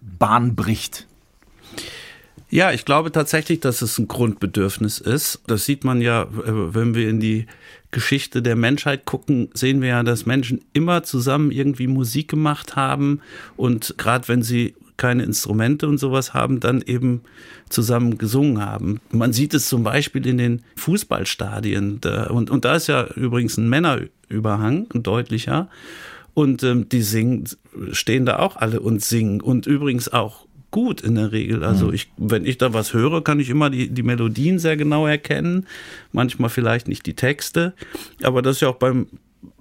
Bahn 0.00 0.54
bricht? 0.54 1.06
Ja, 2.52 2.70
ich 2.70 2.84
glaube 2.84 3.10
tatsächlich, 3.10 3.60
dass 3.60 3.80
es 3.80 3.96
ein 3.96 4.08
Grundbedürfnis 4.08 4.98
ist. 4.98 5.40
Das 5.46 5.64
sieht 5.64 5.84
man 5.84 6.02
ja, 6.02 6.26
wenn 6.30 6.94
wir 6.94 7.08
in 7.08 7.18
die 7.18 7.46
Geschichte 7.92 8.42
der 8.42 8.56
Menschheit 8.56 9.06
gucken, 9.06 9.48
sehen 9.54 9.80
wir 9.80 9.88
ja, 9.88 10.02
dass 10.02 10.26
Menschen 10.26 10.62
immer 10.74 11.02
zusammen 11.02 11.50
irgendwie 11.50 11.86
Musik 11.86 12.28
gemacht 12.28 12.76
haben. 12.76 13.22
Und 13.56 13.94
gerade 13.96 14.28
wenn 14.28 14.42
sie 14.42 14.74
keine 14.98 15.22
Instrumente 15.22 15.88
und 15.88 15.96
sowas 15.96 16.34
haben, 16.34 16.60
dann 16.60 16.82
eben 16.82 17.22
zusammen 17.70 18.18
gesungen 18.18 18.62
haben. 18.62 19.00
Man 19.10 19.32
sieht 19.32 19.54
es 19.54 19.66
zum 19.66 19.82
Beispiel 19.82 20.26
in 20.26 20.36
den 20.36 20.62
Fußballstadien. 20.76 22.00
Und, 22.28 22.50
und 22.50 22.66
da 22.66 22.76
ist 22.76 22.86
ja 22.86 23.06
übrigens 23.14 23.56
ein 23.56 23.70
Männerüberhang, 23.70 24.88
ein 24.92 25.02
deutlicher. 25.02 25.70
Und 26.34 26.62
ähm, 26.64 26.86
die 26.90 27.00
singen, 27.00 27.44
stehen 27.92 28.26
da 28.26 28.40
auch 28.40 28.56
alle 28.56 28.80
und 28.80 29.02
singen. 29.02 29.40
Und 29.40 29.66
übrigens 29.66 30.12
auch 30.12 30.46
gut 30.72 31.00
in 31.00 31.14
der 31.14 31.30
Regel. 31.30 31.62
Also 31.62 31.86
mhm. 31.86 31.94
ich, 31.94 32.10
wenn 32.16 32.44
ich 32.44 32.58
da 32.58 32.72
was 32.72 32.92
höre, 32.92 33.22
kann 33.22 33.38
ich 33.38 33.48
immer 33.48 33.70
die, 33.70 33.88
die 33.88 34.02
Melodien 34.02 34.58
sehr 34.58 34.76
genau 34.76 35.06
erkennen. 35.06 35.68
Manchmal 36.10 36.50
vielleicht 36.50 36.88
nicht 36.88 37.06
die 37.06 37.14
Texte. 37.14 37.74
Aber 38.24 38.42
das 38.42 38.56
ist 38.56 38.62
ja 38.62 38.68
auch 38.68 38.76
beim, 38.76 39.06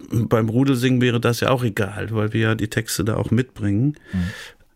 beim 0.10 0.50
Rudelsingen 0.50 1.00
wäre 1.02 1.20
das 1.20 1.42
ja 1.42 1.50
auch 1.50 1.64
egal, 1.64 2.08
weil 2.12 2.34
wir 2.34 2.42
ja 2.42 2.56
die 2.56 2.70
Texte 2.70 3.04
da 3.04 3.18
auch 3.18 3.30
mitbringen. 3.30 3.98
Mhm. 4.12 4.24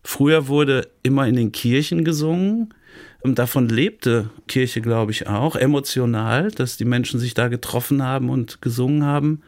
Früher 0.04 0.46
wurde 0.46 0.88
immer 1.02 1.26
in 1.26 1.34
den 1.34 1.50
Kirchen 1.50 2.04
gesungen. 2.04 2.72
Und 3.22 3.40
davon 3.40 3.68
lebte 3.68 4.30
Kirche, 4.46 4.80
glaube 4.80 5.10
ich, 5.10 5.26
auch 5.26 5.56
emotional, 5.56 6.52
dass 6.52 6.76
die 6.76 6.84
Menschen 6.84 7.18
sich 7.18 7.34
da 7.34 7.48
getroffen 7.48 8.04
haben 8.04 8.30
und 8.30 8.62
gesungen 8.62 9.02
haben 9.04 9.42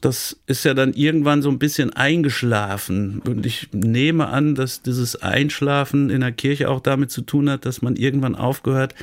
das 0.00 0.38
ist 0.46 0.64
ja 0.64 0.74
dann 0.74 0.92
irgendwann 0.92 1.42
so 1.42 1.48
ein 1.48 1.58
bisschen 1.58 1.92
eingeschlafen. 1.92 3.22
Und 3.26 3.46
ich 3.46 3.68
nehme 3.72 4.28
an, 4.28 4.54
dass 4.54 4.82
dieses 4.82 5.16
Einschlafen 5.16 6.10
in 6.10 6.20
der 6.20 6.32
Kirche 6.32 6.68
auch 6.68 6.80
damit 6.80 7.10
zu 7.10 7.22
tun 7.22 7.48
hat, 7.48 7.64
dass 7.64 7.82
man 7.82 7.96
irgendwann 7.96 8.34
aufgehört 8.34 8.94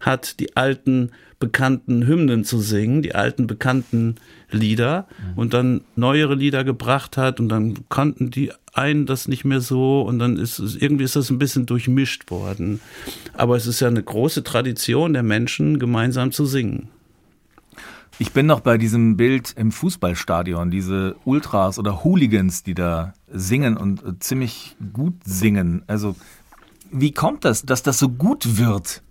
hat, 0.00 0.40
die 0.40 0.56
alten 0.56 1.12
bekannten 1.38 2.06
Hymnen 2.06 2.44
zu 2.44 2.60
singen, 2.60 3.00
die 3.00 3.14
alten 3.14 3.46
bekannten 3.46 4.16
Lieder 4.50 5.06
mhm. 5.18 5.38
und 5.38 5.54
dann 5.54 5.80
neuere 5.96 6.34
Lieder 6.34 6.64
gebracht 6.64 7.16
hat 7.16 7.40
und 7.40 7.48
dann 7.48 7.78
kannten 7.88 8.30
die 8.30 8.52
einen 8.74 9.06
das 9.06 9.26
nicht 9.26 9.44
mehr 9.44 9.60
so 9.60 10.02
und 10.02 10.18
dann 10.18 10.36
ist 10.36 10.58
es, 10.58 10.76
irgendwie 10.76 11.04
ist 11.04 11.16
das 11.16 11.30
ein 11.30 11.38
bisschen 11.38 11.64
durchmischt 11.64 12.30
worden. 12.30 12.80
Aber 13.32 13.56
es 13.56 13.66
ist 13.66 13.80
ja 13.80 13.88
eine 13.88 14.02
große 14.02 14.44
Tradition 14.44 15.14
der 15.14 15.22
Menschen, 15.22 15.78
gemeinsam 15.78 16.30
zu 16.30 16.44
singen. 16.44 16.88
Ich 18.20 18.34
bin 18.34 18.44
noch 18.44 18.60
bei 18.60 18.76
diesem 18.76 19.16
Bild 19.16 19.54
im 19.56 19.72
Fußballstadion, 19.72 20.70
diese 20.70 21.16
Ultras 21.24 21.78
oder 21.78 22.04
Hooligans, 22.04 22.62
die 22.62 22.74
da 22.74 23.14
singen 23.32 23.78
und 23.78 24.04
äh, 24.04 24.18
ziemlich 24.18 24.76
gut 24.92 25.14
singen. 25.24 25.84
Also, 25.86 26.16
wie 26.92 27.12
kommt 27.12 27.46
das, 27.46 27.62
dass 27.62 27.82
das 27.82 27.98
so 27.98 28.10
gut 28.10 28.58
wird? 28.58 29.02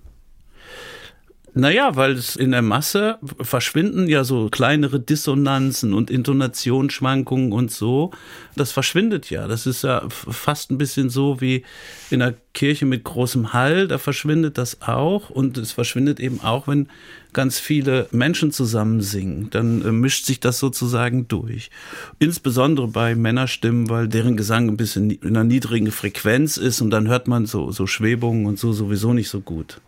Naja, 1.59 1.97
weil 1.97 2.13
es 2.13 2.37
in 2.37 2.51
der 2.51 2.61
Masse 2.61 3.19
verschwinden 3.41 4.07
ja 4.07 4.23
so 4.23 4.47
kleinere 4.49 4.97
Dissonanzen 4.97 5.93
und 5.93 6.09
Intonationsschwankungen 6.09 7.51
und 7.51 7.69
so. 7.69 8.11
Das 8.55 8.71
verschwindet 8.71 9.29
ja. 9.29 9.45
Das 9.45 9.67
ist 9.67 9.83
ja 9.83 10.07
fast 10.09 10.71
ein 10.71 10.77
bisschen 10.77 11.09
so 11.09 11.41
wie 11.41 11.65
in 12.11 12.19
der 12.19 12.35
Kirche 12.53 12.85
mit 12.85 13.03
großem 13.03 13.51
Hall. 13.51 13.89
Da 13.89 13.97
verschwindet 13.97 14.57
das 14.57 14.81
auch. 14.81 15.29
Und 15.29 15.57
es 15.57 15.73
verschwindet 15.73 16.21
eben 16.21 16.39
auch, 16.39 16.69
wenn 16.69 16.87
ganz 17.33 17.59
viele 17.59 18.07
Menschen 18.11 18.51
zusammen 18.51 19.01
singen. 19.01 19.49
Dann 19.49 19.81
äh, 19.83 19.91
mischt 19.91 20.25
sich 20.25 20.39
das 20.39 20.59
sozusagen 20.59 21.27
durch. 21.27 21.71
Insbesondere 22.19 22.87
bei 22.87 23.15
Männerstimmen, 23.15 23.89
weil 23.89 24.07
deren 24.07 24.37
Gesang 24.37 24.69
ein 24.69 24.77
bisschen 24.77 25.11
in 25.11 25.35
einer 25.35 25.43
niedrigen 25.43 25.91
Frequenz 25.91 26.55
ist 26.55 26.79
und 26.79 26.89
dann 26.89 27.09
hört 27.09 27.27
man 27.27 27.45
so, 27.45 27.71
so 27.71 27.85
Schwebungen 27.85 28.45
und 28.45 28.57
so 28.57 28.71
sowieso 28.71 29.11
nicht 29.11 29.29
so 29.29 29.41
gut. 29.41 29.81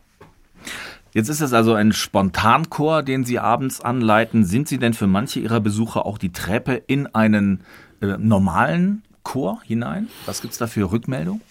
Jetzt 1.13 1.27
ist 1.27 1.41
es 1.41 1.53
also 1.53 1.73
ein 1.73 1.91
Spontanchor, 1.91 3.03
den 3.03 3.25
Sie 3.25 3.39
abends 3.39 3.81
anleiten. 3.81 4.45
Sind 4.45 4.67
Sie 4.67 4.77
denn 4.77 4.93
für 4.93 5.07
manche 5.07 5.39
Ihrer 5.39 5.59
Besucher 5.59 6.05
auch 6.05 6.17
die 6.17 6.31
Treppe 6.31 6.81
in 6.87 7.07
einen 7.07 7.61
äh, 8.01 8.17
normalen 8.17 9.03
Chor 9.23 9.61
hinein? 9.65 10.07
Was 10.25 10.41
gibt 10.41 10.53
es 10.53 10.59
da 10.59 10.67
für 10.67 10.91
Rückmeldung? 10.91 11.41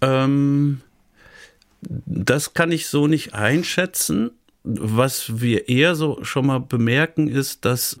Ähm, 0.00 0.80
das 1.82 2.54
kann 2.54 2.72
ich 2.72 2.86
so 2.86 3.06
nicht 3.06 3.34
einschätzen. 3.34 4.30
Was 4.64 5.40
wir 5.40 5.68
eher 5.68 5.94
so 5.94 6.22
schon 6.22 6.46
mal 6.46 6.60
bemerken, 6.60 7.28
ist, 7.28 7.64
dass 7.64 7.98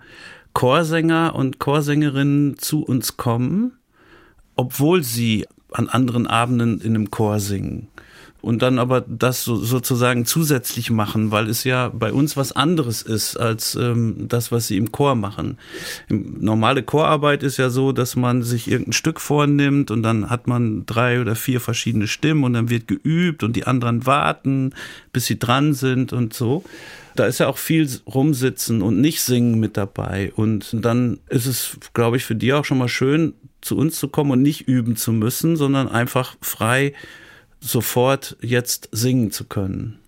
Chorsänger 0.54 1.34
und 1.34 1.58
Chorsängerinnen 1.58 2.56
zu 2.58 2.84
uns 2.84 3.16
kommen, 3.16 3.72
obwohl 4.54 5.02
sie 5.02 5.46
an 5.72 5.88
anderen 5.88 6.26
Abenden 6.26 6.80
in 6.80 6.94
einem 6.94 7.10
Chor 7.10 7.40
singen 7.40 7.88
und 8.42 8.60
dann 8.60 8.80
aber 8.80 9.00
das 9.00 9.44
so, 9.44 9.56
sozusagen 9.56 10.26
zusätzlich 10.26 10.90
machen, 10.90 11.30
weil 11.30 11.48
es 11.48 11.62
ja 11.62 11.88
bei 11.88 12.12
uns 12.12 12.36
was 12.36 12.50
anderes 12.50 13.00
ist 13.00 13.36
als 13.36 13.76
ähm, 13.76 14.26
das, 14.28 14.50
was 14.50 14.66
sie 14.66 14.76
im 14.76 14.90
Chor 14.90 15.14
machen. 15.14 15.58
Normale 16.08 16.82
Chorarbeit 16.82 17.44
ist 17.44 17.56
ja 17.56 17.70
so, 17.70 17.92
dass 17.92 18.16
man 18.16 18.42
sich 18.42 18.68
irgendein 18.68 18.94
Stück 18.94 19.20
vornimmt 19.20 19.92
und 19.92 20.02
dann 20.02 20.28
hat 20.28 20.48
man 20.48 20.84
drei 20.86 21.20
oder 21.20 21.36
vier 21.36 21.60
verschiedene 21.60 22.08
Stimmen 22.08 22.42
und 22.42 22.54
dann 22.54 22.68
wird 22.68 22.88
geübt 22.88 23.44
und 23.44 23.54
die 23.54 23.64
anderen 23.64 24.06
warten, 24.06 24.74
bis 25.12 25.26
sie 25.26 25.38
dran 25.38 25.72
sind 25.72 26.12
und 26.12 26.34
so. 26.34 26.64
Da 27.14 27.26
ist 27.26 27.38
ja 27.38 27.46
auch 27.46 27.58
viel 27.58 27.88
rumsitzen 28.12 28.82
und 28.82 29.00
nicht 29.00 29.20
singen 29.20 29.60
mit 29.60 29.76
dabei. 29.76 30.32
Und 30.34 30.70
dann 30.72 31.20
ist 31.28 31.46
es, 31.46 31.76
glaube 31.94 32.16
ich, 32.16 32.24
für 32.24 32.34
die 32.34 32.52
auch 32.52 32.64
schon 32.64 32.78
mal 32.78 32.88
schön, 32.88 33.34
zu 33.60 33.76
uns 33.76 33.98
zu 33.98 34.08
kommen 34.08 34.32
und 34.32 34.42
nicht 34.42 34.62
üben 34.66 34.96
zu 34.96 35.12
müssen, 35.12 35.54
sondern 35.56 35.88
einfach 35.88 36.36
frei 36.40 36.94
sofort 37.62 38.36
jetzt 38.40 38.88
singen 38.92 39.30
zu 39.30 39.44
können. 39.44 39.98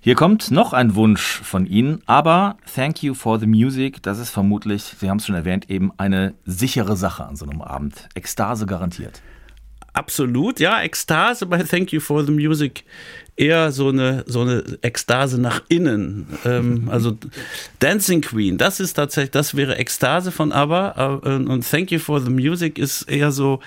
Hier 0.00 0.14
kommt 0.14 0.50
noch 0.50 0.72
ein 0.72 0.94
Wunsch 0.94 1.40
von 1.42 1.66
Ihnen, 1.66 2.02
aber 2.06 2.56
Thank 2.74 3.02
You 3.02 3.14
for 3.14 3.38
the 3.38 3.46
Music, 3.46 4.02
das 4.02 4.18
ist 4.18 4.30
vermutlich, 4.30 4.82
Sie 4.82 5.08
haben 5.08 5.18
es 5.18 5.26
schon 5.26 5.34
erwähnt, 5.34 5.70
eben 5.70 5.92
eine 5.96 6.34
sichere 6.44 6.96
Sache 6.96 7.24
an 7.24 7.36
so 7.36 7.46
einem 7.46 7.62
Abend. 7.62 8.08
Ekstase 8.14 8.66
garantiert. 8.66 9.20
Absolut, 9.94 10.58
ja, 10.58 10.82
Ekstase 10.82 11.44
bei 11.46 11.62
Thank 11.62 11.92
You 11.92 12.00
for 12.00 12.24
the 12.24 12.32
Music 12.32 12.84
eher 13.36 13.72
so 13.72 13.88
eine, 13.88 14.24
so 14.26 14.40
eine 14.40 14.64
Ekstase 14.80 15.38
nach 15.38 15.62
innen. 15.68 16.26
Ähm, 16.44 16.88
also 16.90 17.16
Dancing 17.78 18.22
Queen, 18.22 18.56
das 18.56 18.80
ist 18.80 18.94
tatsächlich, 18.94 19.32
das 19.32 19.54
wäre 19.54 19.76
Ekstase 19.76 20.32
von 20.32 20.50
ABBA 20.50 21.20
äh, 21.24 21.28
und 21.28 21.70
Thank 21.70 21.90
You 21.90 21.98
for 21.98 22.20
the 22.20 22.30
Music 22.30 22.78
ist 22.78 23.02
eher 23.02 23.32
so 23.32 23.60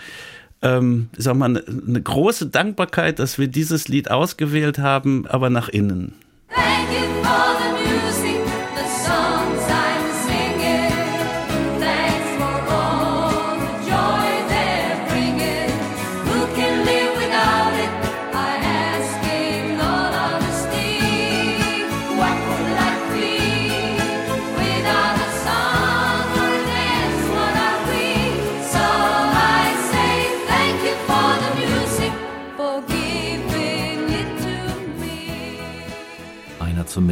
ähm, 0.66 1.10
ich 1.16 1.24
sag 1.24 1.36
mal, 1.36 1.46
eine, 1.46 1.64
eine 1.66 2.02
große 2.02 2.48
Dankbarkeit, 2.48 3.20
dass 3.20 3.38
wir 3.38 3.48
dieses 3.48 3.88
Lied 3.88 4.10
ausgewählt 4.10 4.80
haben, 4.80 5.28
aber 5.28 5.50
nach 5.50 5.70
innen. 5.70 6.14
Thank 6.50 6.85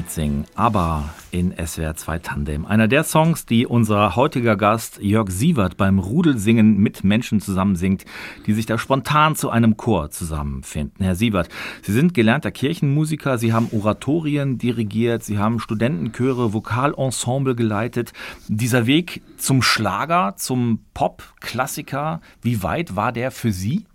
Mitsingen. 0.03 0.45
Aber 0.55 1.09
in 1.31 1.53
SWR 1.53 1.95
2 1.95 2.19
Tandem. 2.19 2.65
Einer 2.65 2.87
der 2.87 3.03
Songs, 3.03 3.45
die 3.45 3.65
unser 3.65 4.15
heutiger 4.15 4.55
Gast 4.57 4.99
Jörg 5.01 5.29
Sievert 5.29 5.77
beim 5.77 5.99
Rudelsingen 5.99 6.77
mit 6.77 7.03
Menschen 7.03 7.39
zusammensingt, 7.39 8.03
die 8.45 8.53
sich 8.53 8.65
da 8.65 8.77
spontan 8.77 9.35
zu 9.35 9.49
einem 9.49 9.77
Chor 9.77 10.11
zusammenfinden. 10.11 11.05
Herr 11.05 11.15
Sievert, 11.15 11.49
Sie 11.81 11.93
sind 11.93 12.13
gelernter 12.13 12.51
Kirchenmusiker, 12.51 13.37
Sie 13.37 13.53
haben 13.53 13.69
Oratorien 13.71 14.57
dirigiert, 14.57 15.23
Sie 15.23 15.37
haben 15.37 15.59
Studentenchöre, 15.59 16.53
Vokalensemble 16.53 17.55
geleitet. 17.55 18.11
Dieser 18.47 18.85
Weg 18.85 19.21
zum 19.37 19.61
Schlager, 19.61 20.35
zum 20.35 20.79
Pop-Klassiker, 20.93 22.19
wie 22.41 22.61
weit 22.61 22.95
war 22.95 23.11
der 23.13 23.31
für 23.31 23.51
Sie? 23.51 23.85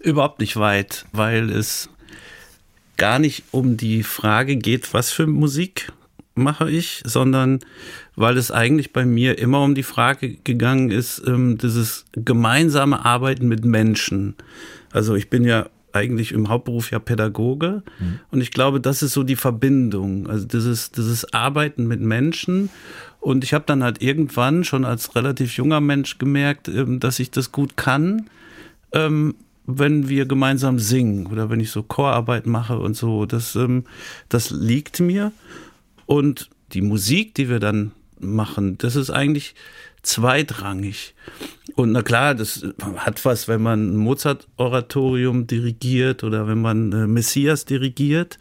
Überhaupt 0.00 0.38
nicht 0.40 0.56
weit, 0.56 1.06
weil 1.12 1.50
es 1.50 1.88
gar 2.96 3.18
nicht 3.18 3.44
um 3.50 3.76
die 3.76 4.02
Frage 4.02 4.56
geht, 4.56 4.94
was 4.94 5.10
für 5.10 5.26
Musik 5.26 5.92
mache 6.34 6.70
ich, 6.70 7.02
sondern 7.04 7.60
weil 8.16 8.36
es 8.36 8.50
eigentlich 8.50 8.92
bei 8.92 9.04
mir 9.04 9.38
immer 9.38 9.62
um 9.62 9.74
die 9.74 9.82
Frage 9.82 10.34
gegangen 10.44 10.90
ist, 10.90 11.22
ähm, 11.26 11.58
dieses 11.58 12.06
gemeinsame 12.12 13.04
Arbeiten 13.04 13.46
mit 13.46 13.64
Menschen. 13.64 14.34
Also 14.92 15.14
ich 15.14 15.30
bin 15.30 15.44
ja 15.44 15.68
eigentlich 15.92 16.32
im 16.32 16.48
Hauptberuf 16.48 16.90
ja 16.90 16.98
Pädagoge 16.98 17.82
mhm. 18.00 18.20
und 18.32 18.40
ich 18.40 18.50
glaube, 18.50 18.80
das 18.80 19.02
ist 19.02 19.12
so 19.12 19.22
die 19.22 19.36
Verbindung, 19.36 20.28
also 20.28 20.44
dieses, 20.44 20.90
dieses 20.90 21.32
Arbeiten 21.32 21.86
mit 21.86 22.00
Menschen 22.00 22.68
und 23.20 23.44
ich 23.44 23.54
habe 23.54 23.64
dann 23.66 23.84
halt 23.84 24.02
irgendwann 24.02 24.64
schon 24.64 24.84
als 24.84 25.14
relativ 25.14 25.56
junger 25.56 25.80
Mensch 25.80 26.18
gemerkt, 26.18 26.68
ähm, 26.68 26.98
dass 26.98 27.20
ich 27.20 27.30
das 27.30 27.52
gut 27.52 27.76
kann, 27.76 28.28
ähm, 28.92 29.36
wenn 29.66 30.08
wir 30.08 30.26
gemeinsam 30.26 30.78
singen 30.78 31.26
oder 31.26 31.50
wenn 31.50 31.60
ich 31.60 31.70
so 31.70 31.82
Chorarbeit 31.82 32.46
mache 32.46 32.78
und 32.78 32.96
so. 32.96 33.26
Das, 33.26 33.56
ähm, 33.56 33.84
das 34.28 34.50
liegt 34.50 35.00
mir. 35.00 35.32
Und 36.06 36.50
die 36.72 36.82
Musik, 36.82 37.34
die 37.34 37.48
wir 37.48 37.60
dann 37.60 37.92
machen, 38.18 38.78
das 38.78 38.96
ist 38.96 39.10
eigentlich 39.10 39.54
zweitrangig. 40.02 41.14
Und 41.76 41.92
na 41.92 42.02
klar, 42.02 42.34
das 42.34 42.66
hat 42.96 43.24
was, 43.24 43.48
wenn 43.48 43.62
man 43.62 43.94
ein 43.94 43.96
Mozart-Oratorium 43.96 45.46
dirigiert 45.46 46.24
oder 46.24 46.46
wenn 46.46 46.60
man 46.60 46.92
äh, 46.92 47.06
Messias 47.06 47.64
dirigiert. 47.64 48.38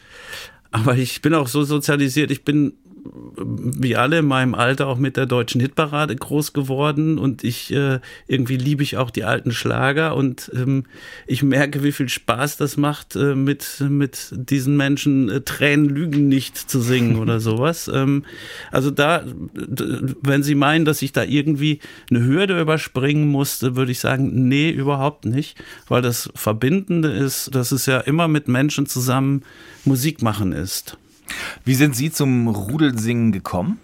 Aber 0.72 0.98
ich 0.98 1.22
bin 1.22 1.34
auch 1.34 1.48
so 1.48 1.64
sozialisiert, 1.64 2.32
ich 2.32 2.44
bin 2.44 2.74
wie 3.06 3.96
alle 3.96 4.20
in 4.20 4.26
meinem 4.26 4.56
Alter 4.56 4.88
auch 4.88 4.98
mit 4.98 5.18
der 5.18 5.26
deutschen 5.26 5.60
Hitparade 5.60 6.16
groß 6.16 6.54
geworden 6.54 7.18
und 7.18 7.44
ich 7.44 7.74
äh, 7.74 8.00
irgendwie 8.28 8.58
liebe 8.58 8.84
ich 8.84 8.98
auch 8.98 9.10
die 9.10 9.24
alten 9.24 9.52
Schlager 9.52 10.16
und 10.16 10.52
ähm, 10.54 10.86
ich 11.28 11.44
merke, 11.44 11.84
wie 11.84 11.92
viel 11.92 12.10
Spaß 12.10 12.58
das 12.58 12.78
macht, 12.78 13.16
äh, 13.16 13.36
mit, 13.36 13.84
mit 13.88 14.30
diesen 14.32 14.78
Menschen 14.78 15.30
äh, 15.30 15.42
Tränen 15.42 15.90
lügen 15.90 16.28
nicht 16.30 16.58
zu 16.58 16.80
singen 16.80 17.18
oder 17.18 17.40
sowas. 17.42 17.90
Ähm, 17.94 18.24
also 18.72 18.92
da, 18.92 19.24
wenn 19.54 20.44
Sie 20.44 20.56
meinen, 20.56 20.86
dass 20.86 21.02
ich 21.02 21.12
da 21.12 21.24
irgendwie 21.24 21.80
eine 22.10 22.24
Hürde 22.24 22.60
überspringen 22.60 23.28
musste, 23.28 23.76
würde 23.76 23.92
ich 23.92 24.00
sagen, 24.00 24.48
nee, 24.48 24.70
überhaupt 24.70 25.26
nicht, 25.26 25.62
weil 25.88 26.02
das 26.02 26.30
Verbindende 26.36 27.12
ist, 27.12 27.54
dass 27.54 27.72
es 27.72 27.86
ja 27.86 28.00
immer 28.00 28.28
mit 28.28 28.48
Menschen 28.48 28.86
zusammen 28.86 29.44
Musik 29.86 30.22
machen 30.22 30.54
ist. 30.54 30.98
Wie 31.66 31.76
sind 31.76 31.96
Sie 31.96 32.12
zum 32.12 32.48
Rudelsingen 32.48 33.32
gekommen? 33.32 33.80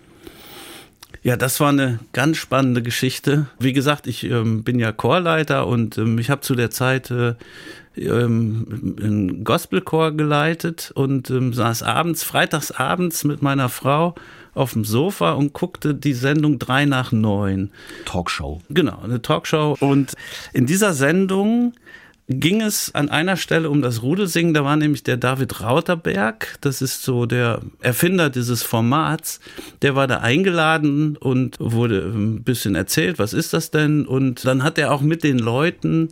Ja, 1.22 1.36
das 1.36 1.60
war 1.60 1.70
eine 1.70 2.00
ganz 2.14 2.38
spannende 2.38 2.82
Geschichte. 2.82 3.48
Wie 3.60 3.74
gesagt, 3.74 4.08
ich 4.08 4.24
ähm, 4.24 4.64
bin 4.64 4.80
ja 4.80 4.94
Chorleiter 4.94 5.68
und 5.68 5.98
ähm, 5.98 6.18
ich 6.18 6.30
habe 6.30 6.42
zu 6.42 6.56
der 6.56 6.72
Zeit 6.72 7.12
äh, 7.12 7.36
ähm, 7.98 8.96
einen 9.02 9.44
Gospelchor 9.44 10.14
geleitet 10.14 10.92
und 10.96 11.30
ähm, 11.30 11.54
saß 11.54 11.84
abends, 11.84 12.24
freitags 12.24 12.72
abends 12.72 13.26
mit 13.26 13.42
meiner 13.42 13.68
Frau 13.68 14.16
auf 14.54 14.74
dem 14.74 14.86
Sofa 14.86 15.34
und 15.34 15.54
guckte 15.54 15.94
die 15.94 16.14
Sendung 16.14 16.58
3 16.58 16.86
nach 16.86 17.12
9. 17.12 17.72
Talkshow. 18.06 18.62
Genau, 18.70 19.00
eine 19.04 19.22
Talkshow. 19.22 19.76
Und 19.80 20.14
in 20.54 20.66
dieser 20.66 20.94
Sendung 20.94 21.74
ging 22.30 22.62
es 22.62 22.94
an 22.94 23.10
einer 23.10 23.38
Stelle 23.38 23.70
um 23.70 23.82
das 23.82 24.04
Rudelsingen. 24.04 24.54
Da 24.54 24.64
war 24.64 24.76
nämlich 24.76 25.04
der 25.04 25.18
David 25.18 25.62
Rauterberg, 25.62 26.58
das 26.62 26.82
ist 26.82 27.04
so 27.04 27.26
der 27.26 27.62
Erfinder 27.82 28.30
dieses 28.30 28.62
Formats. 28.62 29.40
Der 29.82 29.96
war 29.96 30.06
da 30.06 30.18
eingeladen 30.20 31.18
und 31.18 31.58
wurde 31.60 32.02
ein 32.02 32.44
bisschen 32.44 32.76
erzählt, 32.76 33.18
was 33.18 33.34
ist 33.34 33.54
das 33.54 33.72
denn? 33.72 34.06
Und 34.06 34.46
dann 34.46 34.64
hat 34.64 34.78
er 34.78 34.94
auch 34.94 35.02
mit 35.02 35.24
den 35.24 35.40
Leuten 35.40 36.10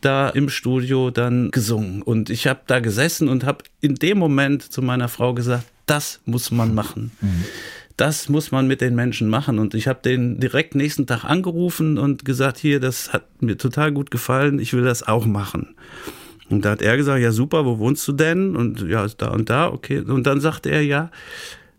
da 0.00 0.30
im 0.30 0.48
Studio 0.48 1.10
dann 1.10 1.50
gesungen. 1.50 2.00
Und 2.00 2.30
ich 2.30 2.46
habe 2.46 2.60
da 2.66 2.80
gesessen 2.80 3.28
und 3.28 3.44
habe 3.44 3.64
in 3.82 3.96
dem 3.96 4.18
Moment 4.18 4.62
zu 4.62 4.80
meiner 4.80 5.08
Frau 5.08 5.34
gesagt, 5.34 5.66
das 5.84 6.20
muss 6.24 6.50
man 6.50 6.74
machen. 6.74 7.12
Mhm 7.20 7.44
das 8.00 8.30
muss 8.30 8.50
man 8.50 8.66
mit 8.66 8.80
den 8.80 8.94
Menschen 8.94 9.28
machen. 9.28 9.58
Und 9.58 9.74
ich 9.74 9.86
habe 9.86 10.00
den 10.02 10.40
direkt 10.40 10.74
nächsten 10.74 11.06
Tag 11.06 11.24
angerufen 11.24 11.98
und 11.98 12.24
gesagt, 12.24 12.56
hier, 12.56 12.80
das 12.80 13.12
hat 13.12 13.42
mir 13.42 13.58
total 13.58 13.92
gut 13.92 14.10
gefallen, 14.10 14.58
ich 14.58 14.72
will 14.72 14.84
das 14.84 15.06
auch 15.06 15.26
machen. 15.26 15.74
Und 16.48 16.64
da 16.64 16.70
hat 16.70 16.82
er 16.82 16.96
gesagt, 16.96 17.20
ja 17.20 17.30
super, 17.30 17.66
wo 17.66 17.78
wohnst 17.78 18.08
du 18.08 18.12
denn? 18.12 18.56
Und 18.56 18.82
ja, 18.88 19.06
da 19.18 19.28
und 19.28 19.50
da, 19.50 19.68
okay. 19.68 20.00
Und 20.00 20.26
dann 20.26 20.40
sagte 20.40 20.70
er, 20.70 20.82
ja, 20.82 21.10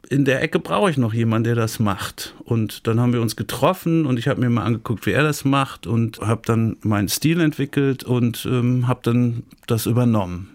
in 0.09 0.23
der 0.23 0.43
Ecke 0.43 0.59
brauche 0.59 0.91
ich 0.91 0.97
noch 0.97 1.13
jemanden, 1.13 1.45
der 1.45 1.55
das 1.55 1.79
macht. 1.79 2.35
Und 2.43 2.85
dann 2.85 2.99
haben 2.99 3.13
wir 3.13 3.21
uns 3.21 3.35
getroffen 3.35 4.05
und 4.05 4.19
ich 4.19 4.27
habe 4.27 4.41
mir 4.41 4.49
mal 4.49 4.63
angeguckt, 4.63 5.05
wie 5.07 5.11
er 5.11 5.23
das 5.23 5.43
macht 5.43 5.87
und 5.87 6.19
habe 6.19 6.41
dann 6.45 6.77
meinen 6.81 7.09
Stil 7.09 7.41
entwickelt 7.41 8.03
und 8.03 8.45
ähm, 8.45 8.87
habe 8.87 8.99
dann 9.03 9.43
das 9.65 9.87
übernommen. 9.87 10.50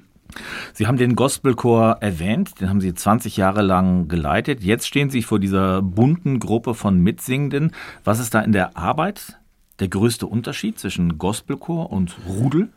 Sie 0.72 0.86
haben 0.86 0.96
den 0.96 1.16
Gospelchor 1.16 1.98
erwähnt, 2.00 2.60
den 2.60 2.68
haben 2.68 2.80
Sie 2.80 2.94
20 2.94 3.36
Jahre 3.36 3.62
lang 3.62 4.08
geleitet. 4.08 4.62
Jetzt 4.62 4.86
stehen 4.86 5.10
Sie 5.10 5.22
vor 5.22 5.38
dieser 5.38 5.82
bunten 5.82 6.40
Gruppe 6.40 6.74
von 6.74 6.98
Mitsingenden. 6.98 7.72
Was 8.04 8.18
ist 8.18 8.34
da 8.34 8.40
in 8.40 8.52
der 8.52 8.76
Arbeit 8.76 9.38
der 9.80 9.88
größte 9.88 10.26
Unterschied 10.26 10.78
zwischen 10.78 11.18
Gospelchor 11.18 11.92
und 11.92 12.16
Rudel? 12.26 12.68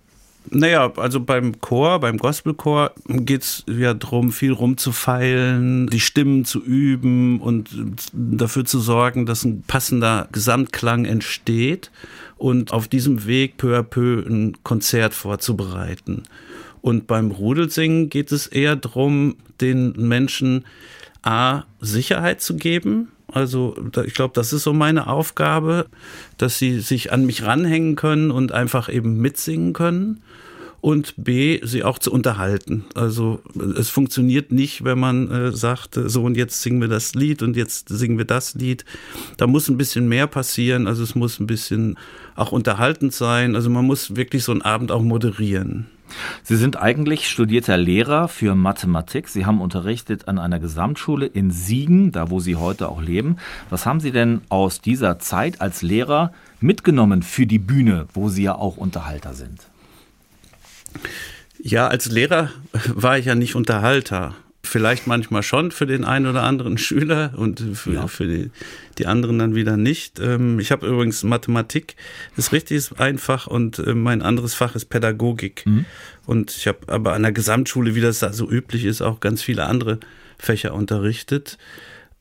Naja, 0.52 0.92
also 0.96 1.20
beim 1.20 1.60
Chor, 1.60 2.00
beim 2.00 2.18
Gospelchor 2.18 2.92
geht 3.08 3.44
es 3.44 3.66
ja 3.68 3.94
darum, 3.94 4.32
viel 4.32 4.52
rumzufeilen, 4.52 5.88
die 5.88 6.00
Stimmen 6.00 6.44
zu 6.46 6.64
üben 6.64 7.40
und 7.40 7.70
dafür 8.14 8.66
zu 8.66 8.80
sorgen, 8.80 9.26
dass 9.26 9.44
ein 9.44 9.64
passender 9.68 10.28
Gesamtklang 10.32 11.06
entsteht 11.06 11.92
und 12.38 12.74
auf 12.74 12.88
diesem 12.88 13.28
Weg 13.28 13.58
peu 13.58 13.78
à 13.78 13.84
peu 13.84 14.26
ein 14.28 14.58
Konzert 14.64 15.14
vorzubereiten. 15.14 16.24
Und 16.82 17.08
beim 17.08 17.32
Rudelsingen 17.32 18.10
geht 18.10 18.32
es 18.32 18.48
eher 18.48 18.76
darum, 18.76 19.36
den 19.62 19.94
Menschen 19.96 20.66
A, 21.22 21.64
Sicherheit 21.82 22.42
zu 22.42 22.56
geben. 22.56 23.10
Also 23.32 23.76
ich 24.06 24.14
glaube, 24.14 24.34
das 24.34 24.54
ist 24.54 24.64
so 24.64 24.74
meine 24.74 25.08
Aufgabe, 25.08 25.86
dass 26.38 26.58
sie 26.58 26.80
sich 26.80 27.12
an 27.12 27.26
mich 27.26 27.44
ranhängen 27.44 27.96
können 27.96 28.32
und 28.32 28.52
einfach 28.52 28.90
eben 28.90 29.18
mitsingen 29.18 29.74
können 29.74 30.22
und 30.82 31.14
B, 31.18 31.60
sie 31.64 31.84
auch 31.84 32.00
zu 32.00 32.12
unterhalten. 32.12 32.86
Also 32.96 33.42
es 33.78 33.90
funktioniert 33.90 34.52
nicht, 34.52 34.84
wenn 34.84 35.00
man 35.00 35.30
äh, 35.30 35.52
sagt, 35.52 36.00
so 36.06 36.24
und 36.24 36.38
jetzt 36.38 36.62
singen 36.62 36.82
wir 36.82 36.88
das 36.88 37.16
Lied 37.16 37.44
und 37.44 37.58
jetzt 37.58 37.90
singen 37.90 38.18
wir 38.18 38.26
das 38.26 38.56
Lied. 38.56 38.86
Da 39.38 39.48
muss 39.48 39.68
ein 39.68 39.78
bisschen 39.78 40.08
mehr 40.08 40.28
passieren, 40.28 40.88
also 40.88 41.04
es 41.04 41.16
muss 41.16 41.40
ein 41.40 41.48
bisschen 41.48 41.98
auch 42.36 42.52
unterhaltend 42.52 43.14
sein. 43.14 43.56
Also 43.56 43.70
man 43.70 43.86
muss 43.86 44.16
wirklich 44.16 44.44
so 44.44 44.52
einen 44.52 44.62
Abend 44.62 44.92
auch 44.92 45.02
moderieren. 45.02 45.88
Sie 46.44 46.56
sind 46.56 46.78
eigentlich 46.78 47.30
studierter 47.30 47.78
Lehrer 47.78 48.28
für 48.28 48.56
Mathematik. 48.56 49.28
Sie 49.28 49.46
haben 49.46 49.62
unterrichtet 49.62 50.28
an 50.28 50.40
einer 50.40 50.60
Gesamtschule 50.60 51.26
in 51.26 51.52
Siegen, 51.52 52.12
da 52.12 52.30
wo 52.30 52.40
Sie 52.40 52.56
heute 52.56 52.90
auch 52.90 53.02
leben. 53.02 53.38
Was 53.70 53.86
haben 53.86 54.00
Sie 54.00 54.12
denn 54.12 54.42
aus 54.50 54.82
dieser 54.82 55.20
Zeit 55.20 55.62
als 55.62 55.82
Lehrer 55.82 56.32
mitgenommen 56.60 57.24
für 57.24 57.46
die 57.46 57.60
Bühne, 57.60 58.08
wo 58.14 58.30
Sie 58.30 58.44
ja 58.44 58.56
auch 58.56 58.78
Unterhalter 58.78 59.34
sind? 59.34 59.62
Ja, 61.62 61.88
als 61.88 62.06
Lehrer 62.08 62.50
war 62.94 63.18
ich 63.18 63.26
ja 63.26 63.36
nicht 63.36 63.56
Unterhalter. 63.56 64.36
Vielleicht 64.70 65.08
manchmal 65.08 65.42
schon 65.42 65.72
für 65.72 65.86
den 65.86 66.06
einen 66.06 66.28
oder 66.28 66.44
anderen 66.44 66.78
Schüler 66.78 67.34
und 67.36 67.60
für, 67.74 67.94
ja. 67.94 68.08
für 68.08 68.28
die, 68.28 68.52
die, 68.98 69.08
anderen 69.08 69.40
dann 69.40 69.56
wieder 69.56 69.78
nicht. 69.78 70.20
Ähm, 70.20 70.60
ich 70.60 70.72
habe 70.72 70.88
übrigens 70.88 71.24
Mathematik, 71.24 71.96
ist 72.38 72.52
richtig 72.52 72.92
einfach 73.00 73.48
und 73.48 73.80
äh, 73.80 73.96
mein 73.96 74.22
anderes 74.22 74.54
Fach 74.54 74.76
ist 74.76 74.86
Pädagogik. 74.86 75.66
Mhm. 75.66 75.86
Und 76.26 76.52
ich 76.52 76.68
habe 76.68 76.80
aber 76.88 77.14
an 77.14 77.24
der 77.24 77.32
Gesamtschule, 77.32 77.96
wie 77.96 78.02
das 78.02 78.20
da 78.20 78.32
so 78.32 78.50
üblich 78.50 78.86
ist, 78.86 79.02
auch 79.02 79.20
ganz 79.20 79.42
viele 79.42 79.66
andere 79.66 80.00
Fächer 80.38 80.76
unterrichtet. 80.76 81.58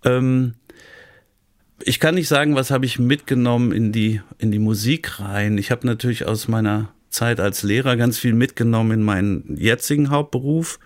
Ähm, 0.04 0.54
ich 1.82 2.00
kann 2.00 2.14
nicht 2.14 2.28
sagen, 2.28 2.54
was 2.54 2.70
habe 2.70 2.86
ich 2.86 2.98
mitgenommen 2.98 3.72
in 3.72 3.92
die, 3.92 4.20
in 4.38 4.50
die 4.50 4.58
Musik 4.58 5.20
rein. 5.20 5.58
Ich 5.58 5.70
habe 5.70 5.86
natürlich 5.86 6.26
aus 6.26 6.48
meiner 6.48 6.88
Zeit 7.10 7.40
als 7.40 7.62
Lehrer 7.62 7.96
ganz 7.96 8.18
viel 8.18 8.32
mitgenommen 8.32 8.92
in 8.92 9.02
meinen 9.02 9.56
jetzigen 9.56 10.10
Hauptberuf. 10.10 10.78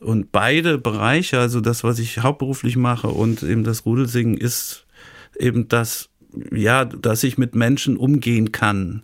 Und 0.00 0.30
beide 0.32 0.78
Bereiche, 0.78 1.40
also 1.40 1.60
das, 1.60 1.82
was 1.84 1.98
ich 1.98 2.20
hauptberuflich 2.20 2.76
mache 2.76 3.08
und 3.08 3.42
eben 3.42 3.64
das 3.64 3.84
Rudelsingen, 3.84 4.36
ist 4.36 4.86
eben 5.38 5.68
das, 5.68 6.08
ja, 6.52 6.84
dass 6.84 7.24
ich 7.24 7.38
mit 7.38 7.54
Menschen 7.54 7.96
umgehen 7.96 8.52
kann 8.52 9.02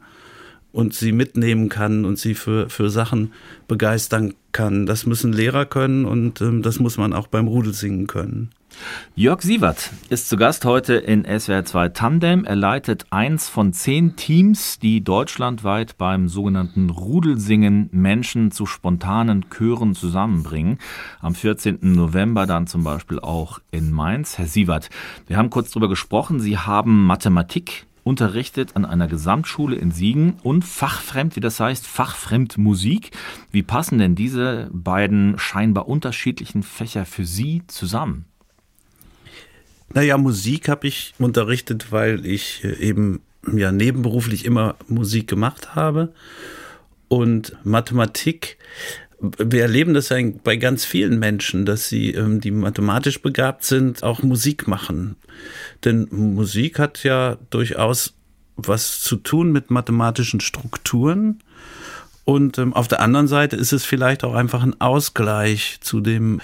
und 0.72 0.94
sie 0.94 1.12
mitnehmen 1.12 1.68
kann 1.68 2.04
und 2.04 2.18
sie 2.18 2.34
für, 2.34 2.68
für 2.68 2.90
Sachen 2.90 3.32
begeistern 3.68 4.34
kann. 4.52 4.86
Das 4.86 5.06
müssen 5.06 5.32
Lehrer 5.32 5.66
können 5.66 6.04
und 6.04 6.40
ähm, 6.40 6.62
das 6.62 6.78
muss 6.80 6.96
man 6.96 7.12
auch 7.12 7.28
beim 7.28 7.48
Rudelsingen 7.48 8.06
können. 8.06 8.50
Jörg 9.16 9.42
Sievert 9.42 9.90
ist 10.08 10.28
zu 10.28 10.36
Gast 10.36 10.64
heute 10.64 10.94
in 10.94 11.24
SWR 11.24 11.64
2 11.64 11.90
Tandem. 11.90 12.44
Er 12.44 12.56
leitet 12.56 13.06
eins 13.10 13.48
von 13.48 13.72
zehn 13.72 14.16
Teams, 14.16 14.78
die 14.78 15.04
deutschlandweit 15.04 15.96
beim 15.98 16.28
sogenannten 16.28 16.90
Rudelsingen 16.90 17.88
Menschen 17.92 18.50
zu 18.50 18.66
spontanen 18.66 19.46
Chören 19.50 19.94
zusammenbringen. 19.94 20.78
Am 21.20 21.34
14. 21.34 21.78
November 21.82 22.46
dann 22.46 22.66
zum 22.66 22.82
Beispiel 22.82 23.20
auch 23.20 23.60
in 23.70 23.92
Mainz. 23.92 24.38
Herr 24.38 24.46
Sievert, 24.46 24.90
wir 25.26 25.36
haben 25.36 25.50
kurz 25.50 25.70
darüber 25.70 25.88
gesprochen. 25.88 26.40
Sie 26.40 26.58
haben 26.58 27.06
Mathematik 27.06 27.86
unterrichtet 28.04 28.76
an 28.76 28.84
einer 28.84 29.08
Gesamtschule 29.08 29.76
in 29.76 29.90
Siegen 29.90 30.34
und 30.42 30.64
fachfremd, 30.64 31.36
wie 31.36 31.40
das 31.40 31.58
heißt, 31.58 31.86
fachfremd 31.86 32.58
Musik. 32.58 33.10
Wie 33.50 33.62
passen 33.62 33.98
denn 33.98 34.14
diese 34.14 34.70
beiden 34.72 35.38
scheinbar 35.38 35.88
unterschiedlichen 35.88 36.62
Fächer 36.62 37.06
für 37.06 37.24
Sie 37.24 37.62
zusammen? 37.66 38.26
Naja, 39.92 40.18
Musik 40.18 40.68
habe 40.68 40.86
ich 40.86 41.14
unterrichtet, 41.18 41.92
weil 41.92 42.24
ich 42.26 42.64
äh, 42.64 42.74
eben 42.76 43.20
ja 43.52 43.72
nebenberuflich 43.72 44.44
immer 44.44 44.76
Musik 44.88 45.28
gemacht 45.28 45.74
habe. 45.74 46.12
Und 47.08 47.56
Mathematik, 47.64 48.56
wir 49.20 49.62
erleben 49.62 49.94
das 49.94 50.08
ja 50.08 50.18
bei 50.42 50.56
ganz 50.56 50.84
vielen 50.84 51.18
Menschen, 51.18 51.64
dass 51.66 51.88
sie, 51.88 52.12
ähm, 52.12 52.40
die 52.40 52.50
mathematisch 52.50 53.22
begabt 53.22 53.64
sind, 53.64 54.02
auch 54.02 54.22
Musik 54.22 54.66
machen. 54.66 55.16
Denn 55.84 56.08
Musik 56.10 56.78
hat 56.78 57.04
ja 57.04 57.36
durchaus 57.50 58.14
was 58.56 59.00
zu 59.00 59.16
tun 59.16 59.52
mit 59.52 59.70
mathematischen 59.70 60.40
Strukturen. 60.40 61.40
Und 62.24 62.58
ähm, 62.58 62.72
auf 62.72 62.88
der 62.88 63.00
anderen 63.00 63.28
Seite 63.28 63.56
ist 63.56 63.72
es 63.72 63.84
vielleicht 63.84 64.24
auch 64.24 64.34
einfach 64.34 64.62
ein 64.62 64.80
Ausgleich 64.80 65.78
zu 65.80 66.00
dem 66.00 66.40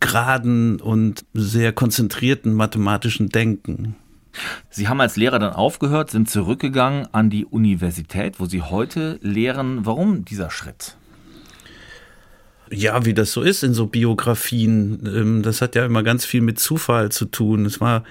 geraden 0.00 0.80
und 0.80 1.24
sehr 1.34 1.72
konzentrierten 1.72 2.54
mathematischen 2.54 3.28
Denken. 3.28 3.96
Sie 4.68 4.88
haben 4.88 5.00
als 5.00 5.16
Lehrer 5.16 5.38
dann 5.38 5.52
aufgehört, 5.52 6.10
sind 6.10 6.28
zurückgegangen 6.28 7.08
an 7.12 7.30
die 7.30 7.46
Universität, 7.46 8.38
wo 8.38 8.46
Sie 8.46 8.62
heute 8.62 9.18
lehren. 9.22 9.86
Warum 9.86 10.24
dieser 10.24 10.50
Schritt? 10.50 10.96
Ja, 12.70 13.04
wie 13.04 13.14
das 13.14 13.32
so 13.32 13.42
ist 13.42 13.62
in 13.62 13.74
so 13.74 13.86
Biografien. 13.86 15.00
Ähm, 15.06 15.42
das 15.42 15.62
hat 15.62 15.76
ja 15.76 15.86
immer 15.86 16.02
ganz 16.02 16.24
viel 16.24 16.40
mit 16.40 16.58
Zufall 16.58 17.12
zu 17.12 17.26
tun. 17.26 17.64
Es 17.64 17.80
war 17.80 18.02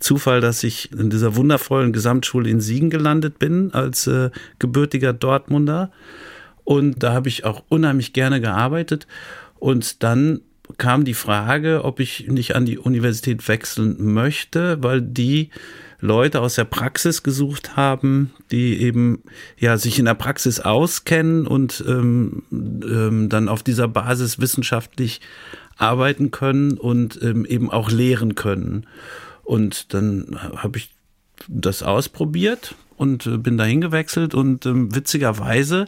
Zufall, 0.00 0.40
dass 0.40 0.62
ich 0.64 0.92
in 0.92 1.08
dieser 1.08 1.34
wundervollen 1.34 1.92
Gesamtschule 1.92 2.50
in 2.50 2.60
Siegen 2.60 2.90
gelandet 2.90 3.38
bin 3.38 3.72
als 3.72 4.06
äh, 4.06 4.30
gebürtiger 4.58 5.14
Dortmunder. 5.14 5.90
Und 6.64 7.02
da 7.02 7.14
habe 7.14 7.28
ich 7.28 7.44
auch 7.44 7.64
unheimlich 7.68 8.12
gerne 8.12 8.40
gearbeitet. 8.40 9.06
Und 9.58 10.02
dann 10.02 10.42
kam 10.78 11.04
die 11.04 11.14
Frage, 11.14 11.84
ob 11.84 12.00
ich 12.00 12.28
nicht 12.28 12.54
an 12.54 12.66
die 12.66 12.78
Universität 12.78 13.46
wechseln 13.48 13.96
möchte, 14.12 14.82
weil 14.82 15.00
die 15.00 15.50
Leute 16.00 16.40
aus 16.40 16.56
der 16.56 16.64
Praxis 16.64 17.22
gesucht 17.22 17.76
haben, 17.76 18.32
die 18.50 18.80
eben 18.80 19.22
ja 19.56 19.78
sich 19.78 19.98
in 19.98 20.04
der 20.04 20.14
Praxis 20.14 20.58
auskennen 20.58 21.46
und 21.46 21.82
ähm, 21.86 22.42
ähm, 22.50 23.28
dann 23.28 23.48
auf 23.48 23.62
dieser 23.62 23.86
Basis 23.86 24.40
wissenschaftlich 24.40 25.20
arbeiten 25.76 26.32
können 26.32 26.76
und 26.76 27.20
ähm, 27.22 27.44
eben 27.44 27.70
auch 27.70 27.90
lehren 27.90 28.34
können. 28.34 28.86
Und 29.44 29.94
dann 29.94 30.38
habe 30.56 30.78
ich 30.78 30.90
das 31.48 31.82
ausprobiert 31.82 32.74
und 32.96 33.26
äh, 33.26 33.36
bin 33.36 33.56
dahin 33.56 33.80
gewechselt 33.80 34.34
und 34.34 34.66
ähm, 34.66 34.94
witzigerweise 34.94 35.86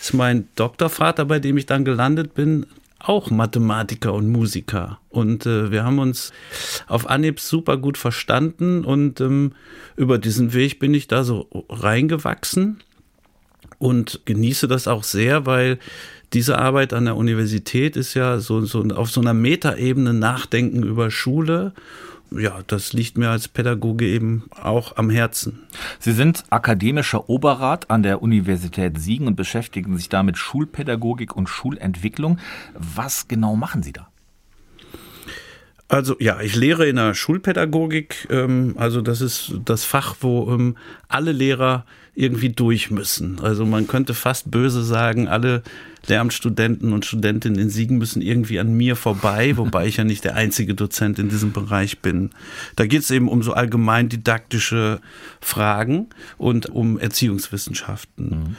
ist 0.00 0.14
mein 0.14 0.48
Doktorvater, 0.54 1.24
bei 1.24 1.38
dem 1.38 1.56
ich 1.56 1.66
dann 1.66 1.84
gelandet 1.84 2.34
bin, 2.34 2.66
auch 3.08 3.30
Mathematiker 3.30 4.12
und 4.12 4.28
Musiker. 4.28 4.98
Und 5.08 5.46
äh, 5.46 5.70
wir 5.70 5.84
haben 5.84 5.98
uns 5.98 6.32
auf 6.86 7.08
Anhieb 7.08 7.40
super 7.40 7.76
gut 7.76 7.98
verstanden 7.98 8.84
und 8.84 9.20
ähm, 9.20 9.52
über 9.96 10.18
diesen 10.18 10.52
Weg 10.52 10.78
bin 10.78 10.94
ich 10.94 11.08
da 11.08 11.24
so 11.24 11.48
reingewachsen 11.68 12.82
und 13.78 14.22
genieße 14.24 14.68
das 14.68 14.88
auch 14.88 15.04
sehr, 15.04 15.46
weil 15.46 15.78
diese 16.32 16.58
Arbeit 16.58 16.92
an 16.92 17.04
der 17.04 17.16
Universität 17.16 17.96
ist 17.96 18.14
ja 18.14 18.40
so, 18.40 18.62
so 18.62 18.82
auf 18.82 19.10
so 19.10 19.20
einer 19.20 19.34
Metaebene 19.34 20.12
Nachdenken 20.12 20.82
über 20.82 21.10
Schule 21.10 21.72
ja, 22.30 22.60
das 22.66 22.92
liegt 22.92 23.18
mir 23.18 23.30
als 23.30 23.48
Pädagoge 23.48 24.06
eben 24.06 24.44
auch 24.50 24.96
am 24.96 25.10
Herzen. 25.10 25.60
Sie 25.98 26.12
sind 26.12 26.44
akademischer 26.50 27.28
Oberrat 27.28 27.90
an 27.90 28.02
der 28.02 28.22
Universität 28.22 28.98
Siegen 29.00 29.26
und 29.26 29.36
beschäftigen 29.36 29.96
sich 29.96 30.08
da 30.08 30.22
mit 30.22 30.36
Schulpädagogik 30.36 31.36
und 31.36 31.48
Schulentwicklung. 31.48 32.38
Was 32.74 33.28
genau 33.28 33.56
machen 33.56 33.82
Sie 33.82 33.92
da? 33.92 34.08
Also 35.88 36.16
ja, 36.18 36.40
ich 36.40 36.56
lehre 36.56 36.88
in 36.88 36.96
der 36.96 37.14
Schulpädagogik. 37.14 38.26
Ähm, 38.30 38.74
also 38.76 39.02
das 39.02 39.20
ist 39.20 39.54
das 39.64 39.84
Fach, 39.84 40.16
wo 40.20 40.52
ähm, 40.52 40.76
alle 41.08 41.32
Lehrer 41.32 41.84
irgendwie 42.14 42.50
durch 42.50 42.90
müssen. 42.90 43.38
Also 43.40 43.64
man 43.64 43.86
könnte 43.86 44.14
fast 44.14 44.50
böse 44.50 44.82
sagen, 44.82 45.28
alle 45.28 45.62
Lehramtsstudenten 46.08 46.92
und 46.92 47.04
Studentinnen 47.04 47.58
in 47.58 47.70
Siegen 47.70 47.98
müssen 47.98 48.22
irgendwie 48.22 48.58
an 48.58 48.74
mir 48.76 48.96
vorbei, 48.96 49.52
wobei 49.56 49.86
ich 49.86 49.96
ja 49.96 50.04
nicht 50.04 50.24
der 50.24 50.34
einzige 50.34 50.74
Dozent 50.74 51.18
in 51.18 51.28
diesem 51.28 51.52
Bereich 51.52 52.00
bin. 52.00 52.30
Da 52.76 52.86
geht 52.86 53.02
es 53.02 53.10
eben 53.10 53.28
um 53.28 53.42
so 53.42 53.52
allgemein 53.52 54.08
didaktische 54.08 55.00
Fragen 55.40 56.08
und 56.38 56.66
um 56.66 56.98
Erziehungswissenschaften. 56.98 58.28
Mhm. 58.28 58.56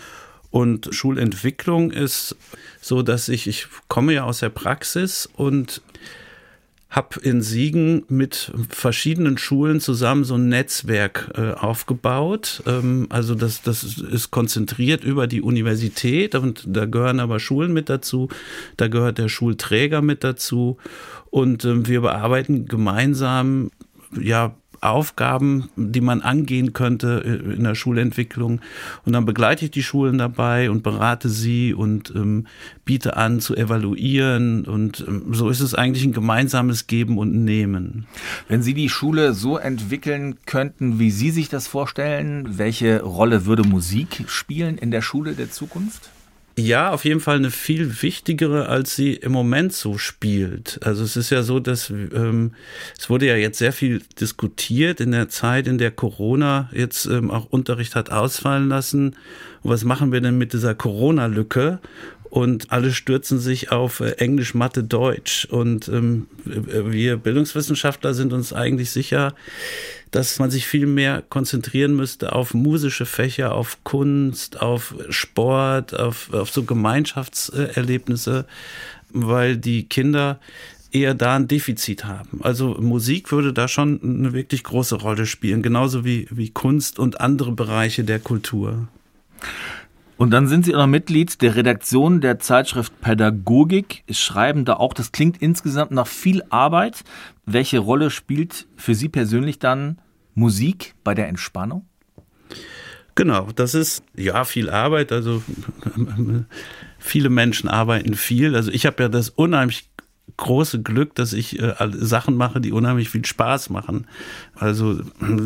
Und 0.50 0.90
Schulentwicklung 0.92 1.92
ist 1.92 2.36
so, 2.82 3.02
dass 3.02 3.28
ich, 3.28 3.48
ich 3.48 3.68
komme 3.88 4.14
ja 4.14 4.24
aus 4.24 4.40
der 4.40 4.50
Praxis 4.50 5.30
und 5.36 5.82
habe 6.90 7.20
in 7.22 7.42
Siegen 7.42 8.04
mit 8.08 8.52
verschiedenen 8.70 9.38
Schulen 9.38 9.82
zusammen 9.82 10.24
so 10.24 10.36
ein 10.36 10.48
Netzwerk 10.48 11.32
äh, 11.36 11.52
aufgebaut. 11.52 12.64
Ähm, 12.66 13.08
also 13.10 13.36
das, 13.36 13.62
das 13.62 13.84
ist 13.84 14.32
konzentriert 14.32 15.04
über 15.04 15.28
die 15.28 15.42
Universität 15.42 16.34
und 16.36 16.64
da 16.66 16.86
gehören 16.86 17.20
aber 17.20 17.40
Schulen 17.40 17.74
mit 17.74 17.90
dazu, 17.90 18.30
da 18.78 18.88
gehört 18.88 19.18
der 19.18 19.28
Schulträger 19.28 20.02
mit 20.02 20.24
dazu 20.24 20.78
und 21.30 21.66
ähm, 21.66 21.88
wir 21.88 22.02
bearbeiten 22.02 22.66
gemeinsam 22.68 23.70
ja 24.18 24.56
Aufgaben, 24.82 25.70
die 25.76 26.02
man 26.02 26.22
angehen 26.22 26.74
könnte 26.74 27.24
äh, 27.26 27.56
in 27.56 27.64
der 27.64 27.76
Schulentwicklung. 27.76 28.62
Und 29.06 29.14
dann 29.14 29.26
begleite 29.26 29.66
ich 29.66 29.72
die 29.72 29.84
Schulen 29.84 30.18
dabei 30.18 30.70
und 30.70 30.84
berate 30.84 31.30
sie 31.30 31.74
und 31.74 32.14
ähm, 32.16 32.48
biete 32.86 33.18
an 33.18 33.40
zu 33.40 33.56
evaluieren. 33.56 34.66
Und 34.66 35.04
ähm, 35.08 35.34
so 35.34 35.50
ist 35.50 35.60
es 35.60 35.74
eigentlich 35.74 36.06
ein 36.06 36.14
gemeinsames 36.14 36.88
Geben 36.88 37.18
und 37.18 37.44
Nehmen. 37.44 38.08
Wenn 38.48 38.64
Sie 38.64 38.74
die 38.74 38.90
Schule 38.90 39.34
so 39.34 39.58
entwickeln 39.58 40.38
könnten, 40.46 41.00
wie 41.00 41.12
Sie 41.12 41.32
sich 41.32 41.50
das 41.50 41.68
vorstellen, 41.68 42.58
welche 42.58 43.02
Rolle 43.02 43.46
würde 43.46 43.64
Musik 43.64 44.26
spielen 44.28 44.78
in 44.78 44.92
der 44.92 45.02
Schule 45.02 45.34
der 45.34 45.52
Zukunft? 45.52 46.10
Ja, 46.60 46.90
auf 46.90 47.06
jeden 47.06 47.20
Fall 47.20 47.36
eine 47.36 47.52
viel 47.52 48.02
wichtigere, 48.02 48.68
als 48.68 48.96
sie 48.96 49.14
im 49.14 49.32
Moment 49.32 49.74
so 49.74 50.00
spielt. 50.00 50.80
Also 50.82 51.04
es 51.04 51.16
ist 51.16 51.30
ja 51.30 51.44
so, 51.44 51.60
dass 51.60 51.92
ähm, 51.92 52.52
es 52.98 53.12
wurde 53.12 53.28
ja 53.28 53.36
jetzt 53.36 53.60
sehr 53.60 53.72
viel 53.72 54.02
diskutiert 54.20 55.00
in 55.00 55.12
der 55.12 55.30
Zeit, 55.30 55.68
in 55.68 55.78
der 55.78 55.92
Corona 55.92 56.68
jetzt 56.74 57.06
ähm, 57.06 57.30
auch 57.30 57.46
Unterricht 57.46 57.94
hat 57.94 58.10
ausfallen 58.10 58.70
lassen. 58.70 59.16
Und 59.62 59.70
was 59.70 59.84
machen 59.84 60.12
wir 60.12 60.20
denn 60.20 60.40
mit 60.40 60.52
dieser 60.52 60.74
Corona-Lücke? 60.74 61.78
Und 62.38 62.72
alle 62.72 62.94
stürzen 62.94 63.40
sich 63.40 63.72
auf 63.72 64.00
äh, 64.00 64.12
Englisch, 64.20 64.54
Mathe, 64.54 64.84
Deutsch. 64.84 65.46
Und 65.46 65.88
ähm, 65.88 66.28
wir 66.46 67.18
Bildungswissenschaftler 67.18 68.14
sind 68.14 68.32
uns 68.32 68.54
eigentlich 68.54 68.92
sicher, 68.92 69.34
dass 70.12 70.38
man 70.38 70.52
sich 70.52 70.68
viel 70.68 70.86
mehr 70.86 71.24
konzentrieren 71.28 71.96
müsste 71.96 72.34
auf 72.34 72.54
musische 72.54 73.08
Fächer, 73.08 73.56
auf 73.56 73.84
Kunst, 73.84 74.62
auf 74.62 74.94
Sport, 75.10 76.00
auf, 76.00 76.32
auf 76.32 76.52
so 76.52 76.62
Gemeinschaftserlebnisse, 76.62 78.46
weil 79.10 79.58
die 79.58 79.90
Kinder 79.90 80.40
eher 80.92 81.16
da 81.16 81.38
ein 81.38 81.48
Defizit 81.48 82.06
haben. 82.06 82.42
Also 82.44 82.78
Musik 82.80 83.32
würde 83.32 83.52
da 83.52 83.68
schon 83.68 84.00
eine 84.04 84.34
wirklich 84.34 84.64
große 84.64 84.98
Rolle 84.98 85.26
spielen, 85.26 85.64
genauso 85.64 86.06
wie, 86.06 86.28
wie 86.30 86.52
Kunst 86.52 87.00
und 87.00 87.20
andere 87.20 87.54
Bereiche 87.54 88.04
der 88.04 88.20
Kultur. 88.20 88.88
Und 90.18 90.32
dann 90.32 90.48
sind 90.48 90.66
Sie 90.66 90.76
auch 90.76 90.88
Mitglied 90.88 91.42
der 91.42 91.56
Redaktion 91.56 92.22
der 92.22 92.40
Zeitschrift 92.40 93.02
Pädagogik, 93.02 94.04
schreiben 94.10 94.66
da 94.66 94.74
auch, 94.74 94.94
das 94.94 95.12
klingt 95.12 95.42
insgesamt 95.42 95.92
nach 95.92 96.08
viel 96.08 96.44
Arbeit. 96.50 97.04
Welche 97.46 97.80
Rolle 97.80 98.10
spielt 98.10 98.68
für 98.76 98.96
Sie 98.96 99.10
persönlich 99.10 99.60
dann 99.60 100.00
Musik 100.34 100.96
bei 101.04 101.14
der 101.14 101.28
Entspannung? 101.28 101.86
Genau, 103.14 103.48
das 103.56 103.76
ist 103.76 104.04
ja 104.16 104.44
viel 104.44 104.70
Arbeit. 104.70 105.12
Also 105.12 105.44
viele 107.00 107.30
Menschen 107.30 107.70
arbeiten 107.70 108.16
viel. 108.16 108.56
Also 108.56 108.72
ich 108.72 108.86
habe 108.86 109.04
ja 109.04 109.10
das 109.10 109.30
unheimlich 109.30 109.90
große 110.36 110.82
Glück, 110.82 111.16
dass 111.16 111.34
ich 111.34 111.60
äh, 111.60 111.74
Sachen 111.92 112.36
mache, 112.36 112.60
die 112.60 112.72
unheimlich 112.72 113.10
viel 113.10 113.26
Spaß 113.26 113.70
machen. 113.70 114.06
Also 114.56 115.00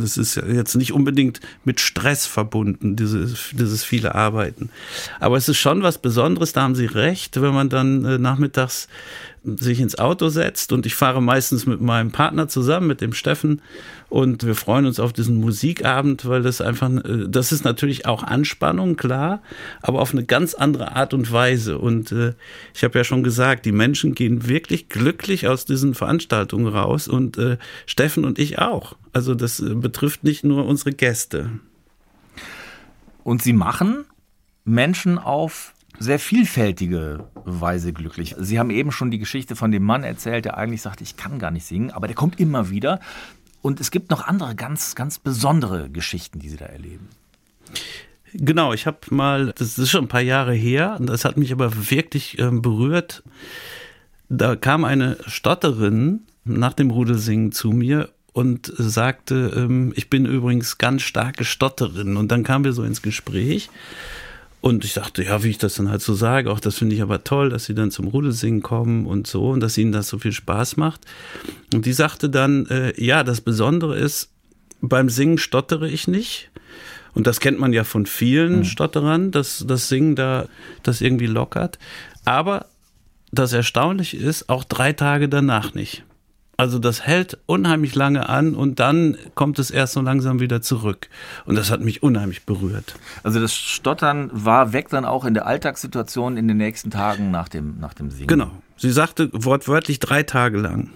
es 0.03 0.17
ist 0.17 0.35
jetzt 0.35 0.75
nicht 0.75 0.91
unbedingt 0.91 1.39
mit 1.63 1.79
Stress 1.79 2.25
verbunden, 2.25 2.95
dieses, 2.95 3.51
dieses 3.51 3.83
viele 3.83 4.15
Arbeiten. 4.15 4.69
Aber 5.19 5.37
es 5.37 5.47
ist 5.47 5.57
schon 5.57 5.83
was 5.83 5.99
Besonderes, 5.99 6.53
da 6.53 6.63
haben 6.63 6.75
Sie 6.75 6.87
recht, 6.87 7.39
wenn 7.41 7.53
man 7.53 7.69
dann 7.69 8.03
äh, 8.05 8.17
nachmittags 8.17 8.87
sich 9.43 9.79
ins 9.79 9.97
Auto 9.97 10.29
setzt 10.29 10.71
und 10.71 10.85
ich 10.85 10.93
fahre 10.93 11.21
meistens 11.21 11.65
mit 11.65 11.81
meinem 11.81 12.11
Partner 12.11 12.47
zusammen, 12.47 12.85
mit 12.87 13.01
dem 13.01 13.13
Steffen 13.13 13.61
und 14.09 14.45
wir 14.45 14.53
freuen 14.53 14.85
uns 14.85 14.99
auf 14.99 15.13
diesen 15.13 15.37
Musikabend, 15.37 16.27
weil 16.27 16.43
das 16.43 16.61
einfach, 16.61 16.91
äh, 16.91 17.27
das 17.27 17.51
ist 17.51 17.65
natürlich 17.65 18.05
auch 18.05 18.23
Anspannung, 18.23 18.97
klar, 18.97 19.41
aber 19.81 19.99
auf 19.99 20.13
eine 20.13 20.25
ganz 20.25 20.53
andere 20.53 20.95
Art 20.95 21.15
und 21.15 21.31
Weise 21.31 21.79
und 21.79 22.11
äh, 22.11 22.33
ich 22.75 22.83
habe 22.83 22.99
ja 22.99 23.03
schon 23.03 23.23
gesagt, 23.23 23.65
die 23.65 23.71
Menschen 23.71 24.13
gehen 24.13 24.47
wirklich 24.47 24.89
glücklich 24.89 25.47
aus 25.47 25.65
diesen 25.65 25.95
Veranstaltungen 25.95 26.67
raus 26.67 27.07
und 27.07 27.37
äh, 27.39 27.57
Steffen 27.87 28.25
und 28.25 28.37
ich 28.37 28.59
auch. 28.59 28.95
Also 29.11 29.33
das 29.33 29.59
äh, 29.59 29.73
betrifft 29.73 30.23
nicht 30.23 30.43
nur 30.43 30.65
unsere 30.65 30.91
Gäste. 30.91 31.49
Und 33.23 33.41
Sie 33.41 33.53
machen 33.53 34.05
Menschen 34.65 35.17
auf 35.17 35.70
sehr 36.01 36.19
vielfältige 36.19 37.25
Weise 37.45 37.93
glücklich. 37.93 38.35
Sie 38.39 38.59
haben 38.59 38.71
eben 38.71 38.91
schon 38.91 39.11
die 39.11 39.19
Geschichte 39.19 39.55
von 39.55 39.71
dem 39.71 39.83
Mann 39.83 40.03
erzählt, 40.03 40.45
der 40.45 40.57
eigentlich 40.57 40.81
sagt, 40.81 41.01
ich 41.01 41.15
kann 41.15 41.39
gar 41.39 41.51
nicht 41.51 41.65
singen, 41.65 41.91
aber 41.91 42.07
der 42.07 42.15
kommt 42.15 42.39
immer 42.39 42.69
wieder. 42.69 42.99
Und 43.61 43.79
es 43.79 43.91
gibt 43.91 44.09
noch 44.09 44.25
andere 44.25 44.55
ganz, 44.55 44.95
ganz 44.95 45.19
besondere 45.19 45.89
Geschichten, 45.89 46.39
die 46.39 46.49
Sie 46.49 46.57
da 46.57 46.65
erleben. 46.65 47.09
Genau, 48.33 48.73
ich 48.73 48.87
habe 48.87 48.99
mal, 49.11 49.53
das 49.57 49.77
ist 49.77 49.91
schon 49.91 50.05
ein 50.05 50.07
paar 50.07 50.21
Jahre 50.21 50.53
her, 50.53 50.97
das 50.99 51.25
hat 51.25 51.37
mich 51.37 51.51
aber 51.51 51.91
wirklich 51.91 52.39
äh, 52.39 52.49
berührt. 52.49 53.23
Da 54.29 54.55
kam 54.55 54.85
eine 54.85 55.17
Stotterin 55.27 56.21
nach 56.45 56.73
dem 56.73 56.89
Rudelsingen 56.89 57.51
zu 57.51 57.71
mir 57.71 58.09
und 58.33 58.71
sagte, 58.77 59.51
ähm, 59.55 59.93
ich 59.95 60.09
bin 60.09 60.25
übrigens 60.25 60.77
ganz 60.77 61.03
starke 61.03 61.43
Stotterin. 61.43 62.17
Und 62.17 62.31
dann 62.31 62.43
kamen 62.43 62.63
wir 62.65 62.73
so 62.73 62.83
ins 62.83 63.01
Gespräch. 63.01 63.69
Und 64.61 64.85
ich 64.85 64.93
dachte, 64.93 65.23
ja, 65.23 65.43
wie 65.43 65.49
ich 65.49 65.57
das 65.57 65.73
dann 65.73 65.89
halt 65.89 66.03
so 66.03 66.13
sage, 66.13 66.51
auch 66.51 66.59
das 66.59 66.77
finde 66.77 66.95
ich 66.95 67.01
aber 67.01 67.23
toll, 67.23 67.49
dass 67.49 67.65
sie 67.65 67.73
dann 67.73 67.89
zum 67.89 68.07
Rudelsingen 68.07 68.61
kommen 68.61 69.07
und 69.07 69.25
so 69.25 69.49
und 69.49 69.59
dass 69.59 69.77
ihnen 69.77 69.91
das 69.91 70.07
so 70.07 70.19
viel 70.19 70.31
Spaß 70.31 70.77
macht. 70.77 71.01
Und 71.73 71.87
die 71.87 71.93
sagte 71.93 72.29
dann, 72.29 72.67
äh, 72.67 72.93
ja, 73.03 73.23
das 73.23 73.41
Besondere 73.41 73.97
ist, 73.97 74.29
beim 74.79 75.09
Singen 75.09 75.39
stottere 75.39 75.89
ich 75.89 76.07
nicht. 76.07 76.51
Und 77.13 77.27
das 77.27 77.39
kennt 77.39 77.59
man 77.59 77.73
ja 77.73 77.83
von 77.83 78.05
vielen 78.05 78.59
mhm. 78.59 78.63
Stotterern, 78.65 79.31
dass 79.31 79.65
das 79.67 79.89
Singen 79.89 80.15
da 80.15 80.47
das 80.83 81.01
irgendwie 81.01 81.27
lockert. 81.27 81.79
Aber 82.23 82.67
das 83.31 83.53
Erstaunliche 83.53 84.17
ist, 84.17 84.47
auch 84.47 84.63
drei 84.63 84.93
Tage 84.93 85.27
danach 85.27 85.73
nicht. 85.73 86.03
Also 86.61 86.77
das 86.77 87.07
hält 87.07 87.39
unheimlich 87.47 87.95
lange 87.95 88.29
an 88.29 88.53
und 88.53 88.79
dann 88.79 89.17
kommt 89.33 89.57
es 89.57 89.71
erst 89.71 89.93
so 89.93 90.01
langsam 90.01 90.39
wieder 90.39 90.61
zurück. 90.61 91.09
Und 91.45 91.55
das 91.55 91.71
hat 91.71 91.81
mich 91.81 92.03
unheimlich 92.03 92.45
berührt. 92.45 92.93
Also 93.23 93.39
das 93.39 93.55
Stottern 93.55 94.29
war 94.31 94.71
weg 94.71 94.89
dann 94.89 95.03
auch 95.03 95.25
in 95.25 95.33
der 95.33 95.47
Alltagssituation 95.47 96.37
in 96.37 96.47
den 96.47 96.57
nächsten 96.57 96.91
Tagen 96.91 97.31
nach 97.31 97.49
dem, 97.49 97.79
nach 97.79 97.95
dem 97.95 98.11
Singen. 98.11 98.27
Genau. 98.27 98.51
Sie 98.77 98.91
sagte 98.91 99.31
wortwörtlich 99.33 99.97
drei 99.97 100.21
Tage 100.21 100.59
lang. 100.59 100.91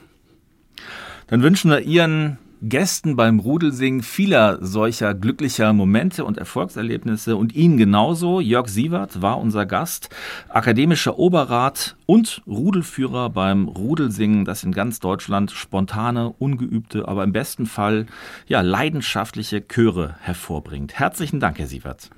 Dann 1.25 1.41
wünschen 1.41 1.71
wir 1.71 1.80
Ihren 1.80 2.38
Gästen 2.67 3.15
beim 3.15 3.39
Rudelsingen 3.39 4.01
vieler 4.01 4.58
solcher 4.60 5.13
glücklicher 5.13 5.71
Momente 5.71 6.25
und 6.25 6.39
Erfolgserlebnisse 6.39 7.36
und 7.36 7.54
Ihnen 7.54 7.78
genauso. 7.78 8.39
Jörg 8.39 8.69
Sievert 8.69 9.21
war 9.21 9.39
unser 9.39 9.67
Gast, 9.67 10.10
akademischer 10.49 11.19
Oberrat 11.19 11.95
und 12.08 12.41
Rudelführer 12.47 13.30
beim 13.30 13.67
Rudelsingen, 13.67 14.45
das 14.45 14.63
in 14.63 14.71
ganz 14.71 14.99
Deutschland 14.99 15.51
spontane, 15.51 16.34
ungeübte, 16.39 17.08
aber 17.08 17.23
im 17.23 17.34
besten 17.34 17.67
Fall 17.67 18.08
ja 18.47 18.62
leidenschaftliche 18.62 19.67
Chöre 19.67 20.15
hervorbringt. 20.21 20.97
Herzlichen 20.97 21.39
Dank, 21.39 21.60
Herr 21.60 21.67
Sievert. 21.67 22.10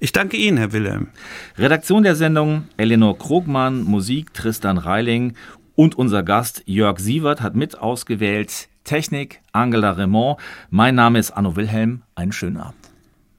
Ich 0.00 0.10
danke 0.10 0.36
Ihnen, 0.36 0.58
Herr 0.58 0.72
Wilhelm. 0.72 1.10
Redaktion 1.56 2.02
der 2.02 2.16
Sendung 2.16 2.64
Eleanor 2.76 3.16
Krogmann, 3.18 3.84
Musik 3.84 4.34
Tristan 4.34 4.78
Reiling 4.78 5.34
und 5.76 5.94
unser 5.94 6.24
Gast 6.24 6.64
Jörg 6.66 6.98
Sievert 6.98 7.40
hat 7.40 7.54
mit 7.54 7.78
ausgewählt 7.78 8.68
Technik 8.84 9.40
Angela 9.52 9.92
Raymond. 9.92 10.38
Mein 10.70 10.94
Name 10.94 11.18
ist 11.18 11.30
Anno 11.30 11.56
Wilhelm. 11.56 12.02
Einen 12.14 12.32
schönen 12.32 12.56
Abend. 12.58 12.81